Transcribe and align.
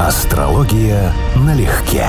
Астрология 0.00 1.12
налегке. 1.36 2.06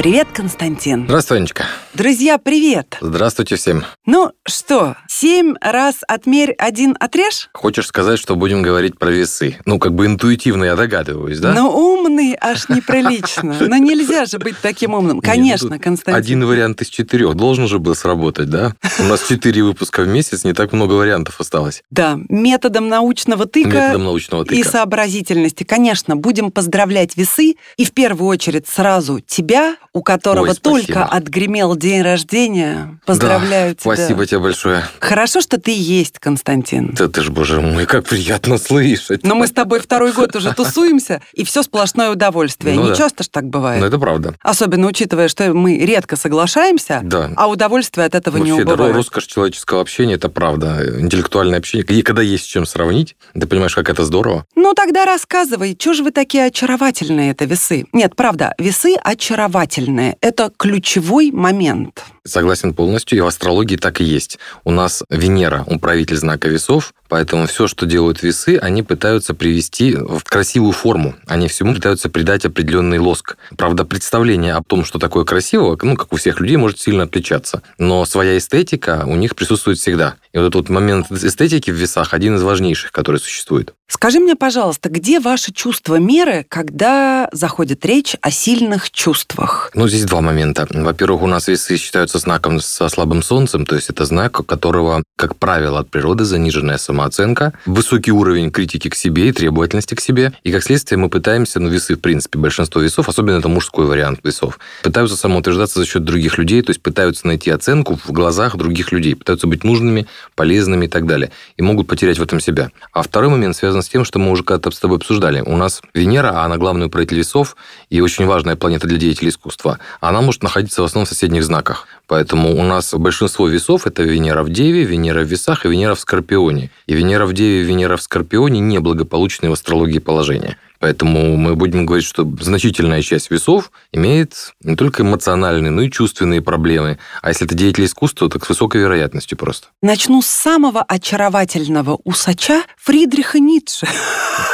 Привет, 0.00 0.28
Константин. 0.32 1.04
Здравствуй, 1.04 1.36
Анечка. 1.36 1.64
Друзья, 1.92 2.38
привет. 2.38 2.96
Здравствуйте 3.02 3.56
всем. 3.56 3.84
Ну 4.06 4.32
что, 4.48 4.96
семь 5.06 5.56
раз 5.60 5.96
отмерь, 6.08 6.52
один 6.52 6.96
отрежь? 6.98 7.50
Хочешь 7.52 7.86
сказать, 7.86 8.18
что 8.18 8.34
будем 8.34 8.62
говорить 8.62 8.98
про 8.98 9.10
весы? 9.10 9.58
Ну, 9.66 9.78
как 9.78 9.94
бы 9.94 10.06
интуитивно 10.06 10.64
я 10.64 10.74
догадываюсь, 10.74 11.38
да? 11.38 11.52
Ну, 11.52 11.68
умный 11.68 12.34
аж 12.40 12.70
неприлично. 12.70 13.58
Но 13.60 13.76
нельзя 13.76 14.24
же 14.24 14.38
быть 14.38 14.56
таким 14.62 14.94
умным. 14.94 15.20
Конечно, 15.20 15.68
ну, 15.68 15.74
тут 15.74 15.84
Константин. 15.84 16.14
Один 16.14 16.46
вариант 16.46 16.80
из 16.80 16.88
четырех 16.88 17.34
должен 17.34 17.68
же 17.68 17.78
был 17.78 17.94
сработать, 17.94 18.48
да? 18.48 18.74
У 19.00 19.02
нас 19.02 19.28
четыре 19.28 19.62
выпуска 19.62 20.00
в 20.00 20.08
месяц, 20.08 20.44
не 20.44 20.54
так 20.54 20.72
много 20.72 20.94
вариантов 20.94 21.38
осталось. 21.40 21.82
Да, 21.90 22.18
методом 22.30 22.88
научного 22.88 23.44
тыка 23.44 23.68
Методом 23.68 24.04
научного 24.04 24.44
и 24.44 24.62
тыка. 24.62 24.70
сообразительности. 24.70 25.64
Конечно, 25.64 26.16
будем 26.16 26.50
поздравлять 26.50 27.18
весы. 27.18 27.56
И 27.76 27.84
в 27.84 27.92
первую 27.92 28.30
очередь 28.30 28.66
сразу 28.66 29.20
тебя, 29.20 29.76
у 29.92 30.02
которого 30.02 30.50
Ой, 30.50 30.54
только 30.54 31.04
отгремел 31.04 31.74
день 31.76 32.02
рождения. 32.02 32.98
Поздравляю 33.06 33.74
Да, 33.74 33.82
тебя. 33.82 33.94
Спасибо 33.94 34.26
тебе 34.26 34.38
большое. 34.38 34.84
Хорошо, 35.00 35.40
что 35.40 35.60
ты 35.60 35.72
есть, 35.76 36.18
Константин. 36.20 36.94
Да 36.96 37.08
ты 37.08 37.22
ж, 37.22 37.30
боже 37.30 37.60
мой, 37.60 37.86
как 37.86 38.04
приятно 38.06 38.58
слышать. 38.58 39.24
Но 39.24 39.34
мы 39.34 39.46
с 39.48 39.50
тобой 39.52 39.80
второй 39.80 40.12
год 40.12 40.36
уже 40.36 40.54
тусуемся, 40.54 41.20
и 41.32 41.44
все 41.44 41.62
сплошное 41.64 42.10
удовольствие. 42.10 42.74
Ну 42.76 42.82
Не 42.84 42.88
да. 42.90 42.94
часто 42.96 43.24
ж 43.24 43.28
так 43.28 43.46
бывает. 43.48 43.80
Ну, 43.80 43.86
это 43.86 43.98
правда. 43.98 44.34
Особенно 44.42 44.86
учитывая, 44.86 45.26
что 45.28 45.52
мы 45.52 45.76
редко 45.78 46.16
соглашаемся, 46.16 47.00
Да. 47.02 47.30
а 47.36 47.48
удовольствие 47.48 48.06
от 48.06 48.14
этого 48.14 48.36
не 48.36 48.52
Вообще, 48.52 48.64
да, 48.64 48.74
убывает. 48.74 48.94
роскошь 48.96 49.26
человеческого 49.26 49.80
общения, 49.80 50.14
это 50.14 50.28
правда. 50.28 51.00
Интеллектуальное 51.00 51.58
общение. 51.58 51.84
И 51.86 52.02
когда 52.02 52.22
есть 52.22 52.44
с 52.44 52.46
чем 52.46 52.64
сравнить, 52.64 53.16
ты 53.34 53.46
понимаешь, 53.46 53.74
как 53.74 53.88
это 53.90 54.04
здорово. 54.04 54.46
Ну 54.54 54.72
тогда 54.74 55.04
рассказывай, 55.04 55.76
что 55.78 55.94
же 55.94 56.04
вы 56.04 56.12
такие 56.12 56.44
очаровательные, 56.46 57.32
это 57.32 57.44
весы? 57.44 57.86
Нет, 57.92 58.14
правда, 58.14 58.54
весы 58.58 58.94
очаровательные. 59.02 59.79
Это 60.20 60.50
ключевой 60.56 61.30
момент. 61.30 62.04
Согласен 62.24 62.74
полностью, 62.74 63.18
и 63.18 63.20
в 63.20 63.26
астрологии 63.26 63.76
так 63.76 64.00
и 64.00 64.04
есть. 64.04 64.38
У 64.64 64.70
нас 64.70 65.02
Венера, 65.08 65.64
управитель 65.66 66.16
знака 66.16 66.48
весов, 66.48 66.92
поэтому 67.08 67.46
все, 67.46 67.66
что 67.66 67.86
делают 67.86 68.22
весы, 68.22 68.58
они 68.60 68.82
пытаются 68.82 69.34
привести 69.34 69.94
в 69.94 70.22
красивую 70.24 70.72
форму. 70.72 71.14
Они 71.26 71.48
всему 71.48 71.74
пытаются 71.74 72.08
придать 72.08 72.44
определенный 72.44 72.98
лоск. 72.98 73.36
Правда, 73.56 73.84
представление 73.84 74.54
о 74.54 74.62
том, 74.62 74.84
что 74.84 74.98
такое 74.98 75.24
красивого, 75.24 75.78
ну, 75.82 75.96
как 75.96 76.12
у 76.12 76.16
всех 76.16 76.40
людей, 76.40 76.56
может 76.56 76.78
сильно 76.78 77.04
отличаться. 77.04 77.62
Но 77.78 78.04
своя 78.04 78.36
эстетика 78.36 79.04
у 79.06 79.16
них 79.16 79.34
присутствует 79.34 79.78
всегда. 79.78 80.16
И 80.32 80.38
вот 80.38 80.44
этот 80.44 80.54
вот 80.54 80.68
момент 80.68 81.10
эстетики 81.10 81.70
в 81.70 81.74
весах 81.74 82.14
один 82.14 82.36
из 82.36 82.42
важнейших, 82.42 82.92
который 82.92 83.18
существует. 83.18 83.74
Скажи 83.88 84.20
мне, 84.20 84.36
пожалуйста, 84.36 84.88
где 84.88 85.18
ваше 85.18 85.52
чувство 85.52 85.96
меры, 85.96 86.46
когда 86.48 87.28
заходит 87.32 87.84
речь 87.84 88.14
о 88.20 88.30
сильных 88.30 88.92
чувствах? 88.92 89.72
Ну, 89.74 89.88
здесь 89.88 90.04
два 90.04 90.20
момента. 90.20 90.68
Во-первых, 90.70 91.22
у 91.22 91.26
нас 91.26 91.48
весы 91.48 91.76
считаются 92.10 92.18
знаком 92.18 92.60
со 92.60 92.88
слабым 92.88 93.22
солнцем, 93.22 93.64
то 93.64 93.76
есть 93.76 93.90
это 93.90 94.04
знак, 94.04 94.40
у 94.40 94.42
которого, 94.42 95.02
как 95.16 95.36
правило, 95.36 95.80
от 95.80 95.90
природы 95.90 96.24
заниженная 96.24 96.78
самооценка, 96.78 97.52
высокий 97.66 98.10
уровень 98.10 98.50
критики 98.50 98.88
к 98.88 98.96
себе 98.96 99.28
и 99.28 99.32
требовательности 99.32 99.94
к 99.94 100.00
себе. 100.00 100.32
И, 100.42 100.52
как 100.52 100.62
следствие, 100.62 100.98
мы 100.98 101.08
пытаемся, 101.08 101.60
ну, 101.60 101.68
весы, 101.68 101.94
в 101.94 102.00
принципе, 102.00 102.38
большинство 102.38 102.80
весов, 102.80 103.08
особенно 103.08 103.38
это 103.38 103.48
мужской 103.48 103.86
вариант 103.86 104.20
весов, 104.24 104.58
пытаются 104.82 105.16
самоутверждаться 105.16 105.78
за 105.78 105.86
счет 105.86 106.04
других 106.04 106.38
людей, 106.38 106.62
то 106.62 106.70
есть 106.70 106.82
пытаются 106.82 107.26
найти 107.26 107.50
оценку 107.50 107.98
в 108.04 108.10
глазах 108.12 108.56
других 108.56 108.92
людей, 108.92 109.14
пытаются 109.14 109.46
быть 109.46 109.64
нужными, 109.64 110.06
полезными 110.34 110.86
и 110.86 110.88
так 110.88 111.06
далее. 111.06 111.30
И 111.56 111.62
могут 111.62 111.86
потерять 111.86 112.18
в 112.18 112.22
этом 112.22 112.40
себя. 112.40 112.70
А 112.92 113.02
второй 113.02 113.30
момент 113.30 113.56
связан 113.56 113.82
с 113.82 113.88
тем, 113.88 114.04
что 114.04 114.18
мы 114.18 114.30
уже 114.32 114.42
когда-то 114.42 114.70
с 114.70 114.80
тобой 114.80 114.96
обсуждали. 114.96 115.42
У 115.42 115.56
нас 115.56 115.80
Венера, 115.94 116.42
она 116.42 116.56
главный 116.56 116.86
управитель 116.86 117.18
весов 117.18 117.56
и 117.88 118.00
очень 118.00 118.26
важная 118.26 118.56
планета 118.56 118.88
для 118.88 118.98
деятелей 118.98 119.28
искусства. 119.28 119.78
Она 120.00 120.20
может 120.20 120.42
находиться 120.42 120.82
в 120.82 120.84
основном 120.84 121.06
в 121.06 121.08
соседних 121.08 121.44
знаках. 121.44 121.86
Поэтому 122.10 122.58
у 122.58 122.64
нас 122.64 122.92
большинство 122.92 123.46
весов– 123.46 123.86
это 123.86 124.02
Венера 124.02 124.42
в 124.42 124.50
Деве, 124.50 124.82
Венера 124.82 125.20
в 125.20 125.28
Весах 125.28 125.64
и 125.64 125.68
Венера 125.68 125.94
в 125.94 126.00
Скорпионе. 126.00 126.72
И 126.88 126.94
Венера 126.94 127.24
в 127.24 127.32
Деве 127.32 127.60
и 127.60 127.62
Венера 127.62 127.96
в 127.96 128.02
Скорпионе– 128.02 128.58
неблагополучные 128.60 129.48
в 129.48 129.52
астрологии 129.52 130.00
положения. 130.00 130.56
Поэтому 130.80 131.36
мы 131.36 131.56
будем 131.56 131.84
говорить, 131.84 132.06
что 132.06 132.26
значительная 132.40 133.02
часть 133.02 133.30
весов 133.30 133.70
имеет 133.92 134.54
не 134.62 134.76
только 134.76 135.02
эмоциональные, 135.02 135.70
но 135.70 135.82
и 135.82 135.90
чувственные 135.90 136.40
проблемы. 136.40 136.98
А 137.20 137.28
если 137.28 137.46
это 137.46 137.54
деятель 137.54 137.84
искусства, 137.84 138.30
то 138.30 138.40
с 138.42 138.48
высокой 138.48 138.80
вероятностью 138.80 139.36
просто. 139.36 139.68
Начну 139.82 140.22
с 140.22 140.26
самого 140.26 140.82
очаровательного 140.82 141.98
усача 142.04 142.62
Фридриха 142.78 143.38
Ницше. 143.38 143.86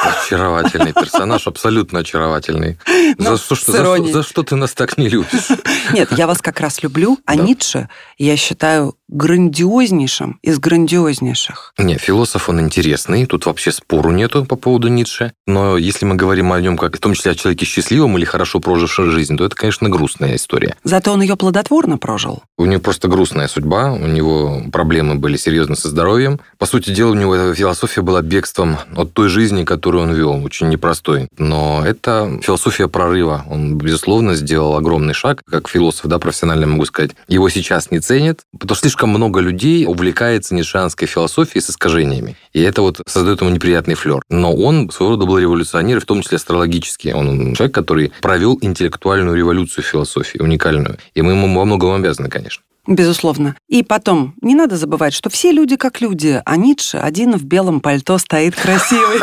Очаровательный 0.03 0.93
персонаж, 0.93 1.47
абсолютно 1.47 2.01
очаровательный. 2.01 2.77
Ну, 3.19 3.37
За 3.37 3.55
что, 3.55 3.73
за, 3.73 4.13
за 4.13 4.23
что 4.25 4.43
ты 4.43 4.57
нас 4.57 4.73
так 4.73 4.99
не 4.99 5.09
любишь? 5.09 5.49
Нет, 5.93 6.11
я 6.11 6.27
вас 6.27 6.43
как 6.43 6.59
раз 6.59 6.83
люблю, 6.83 7.19
а 7.25 7.37
Да. 7.37 7.43
Ницше 7.43 7.89
я 8.19 8.37
считаю 8.37 8.97
грандиознейшим 9.09 10.39
из 10.43 10.59
грандиознейших. 10.59 11.73
Не, 11.79 11.97
философ 11.97 12.49
он 12.49 12.61
интересный, 12.61 13.27
тут 13.27 13.47
вообще 13.47 13.73
спору 13.73 14.11
нету 14.11 14.45
по 14.45 14.57
поводу 14.57 14.89
Ницше. 14.89 15.33
Но 15.47 15.77
если 15.77 16.05
мы 16.05 16.17
говорим 16.17 16.53
о 16.53 16.61
нем 16.61 16.77
как 16.77 16.97
в 16.97 17.01
том 17.01 17.15
числе 17.15 17.33
о 17.33 17.35
человеке 17.35 17.67
счастливом 17.67 18.17
или 18.19 18.25
хорошо 18.25 18.61
прожившем 18.61 19.11
жизнь, 19.11 19.37
то 19.37 19.45
это, 19.45 19.55
конечно, 19.55 19.89
грустная 19.89 20.37
история. 20.37 20.77
Зато 20.85 21.13
он 21.13 21.23
ее 21.23 21.37
плодотворно 21.37 21.99
прожил. 21.99 22.43
У 22.59 22.65
него 22.65 22.81
просто 22.81 23.09
грустная 23.09 23.49
судьба, 23.49 23.93
у 23.93 24.07
него 24.07 24.63
проблемы 24.73 25.15
были 25.17 25.37
серьезно 25.37 25.77
со 25.77 25.89
здоровьем. 25.89 26.41
По 26.59 26.67
сути 26.67 26.91
дела, 26.91 27.11
у 27.11 27.15
него 27.15 27.35
эта 27.35 27.55
философия 27.55 28.03
была 28.03 28.23
бегством 28.23 28.79
от 28.97 29.13
той 29.13 29.29
жизни, 29.29 29.65
которую 29.65 30.05
он 30.05 30.13
вел, 30.13 30.43
очень 30.45 30.69
непростой. 30.69 31.29
Но 31.39 31.83
это 31.85 32.41
философия 32.43 32.89
прорыва. 32.89 33.45
Он, 33.49 33.77
безусловно, 33.77 34.35
сделал 34.35 34.77
огромный 34.77 35.15
шаг, 35.15 35.43
как 35.49 35.69
философ, 35.69 36.07
да, 36.07 36.19
профессионально 36.19 36.67
могу 36.67 36.85
сказать. 36.87 37.13
Его 37.29 37.49
сейчас 37.49 37.91
не 37.91 38.01
ценят, 38.01 38.41
потому 38.59 38.77
что 38.77 38.89
слишком 38.97 39.11
много 39.11 39.41
людей 39.41 39.85
увлекается 39.87 40.55
нишанской 40.55 41.07
философией 41.07 41.61
с 41.61 41.69
искажениями. 41.69 42.35
И 42.55 42.63
это 42.63 42.81
вот 42.81 43.03
создает 43.07 43.43
ему 43.43 43.51
неприятный 43.51 43.95
флер. 43.95 44.23
Но 44.31 44.55
он 44.55 44.91
своего 44.91 45.17
рода 45.17 45.27
был 45.27 45.39
революционер, 45.39 46.01
в 46.01 46.07
том 46.07 46.23
числе 46.23 46.37
астрологический. 46.37 47.13
Он 47.13 47.55
человек, 47.55 47.75
который 47.75 48.13
провел 48.23 48.57
интеллектуальную 48.63 49.37
революцию 49.37 49.85
в 49.85 49.87
философии, 49.87 50.39
уникальную. 50.39 50.97
И 51.13 51.21
мы 51.21 51.33
ему 51.33 51.55
во 51.55 51.67
многом 51.67 51.93
обязаны, 51.93 52.31
конечно. 52.31 52.63
Безусловно. 52.87 53.55
И 53.69 53.83
потом, 53.83 54.35
не 54.41 54.55
надо 54.55 54.79
забывать, 54.79 55.13
что 55.13 55.29
все 55.29 55.53
люди 55.53 55.77
как 55.77 56.01
люди, 56.01 56.41
а 56.43 56.57
Ницше 56.57 56.97
один 56.97 57.37
в 57.37 57.45
белом 57.45 57.81
пальто 57.81 58.17
стоит 58.17 58.55
красивый. 58.55 59.21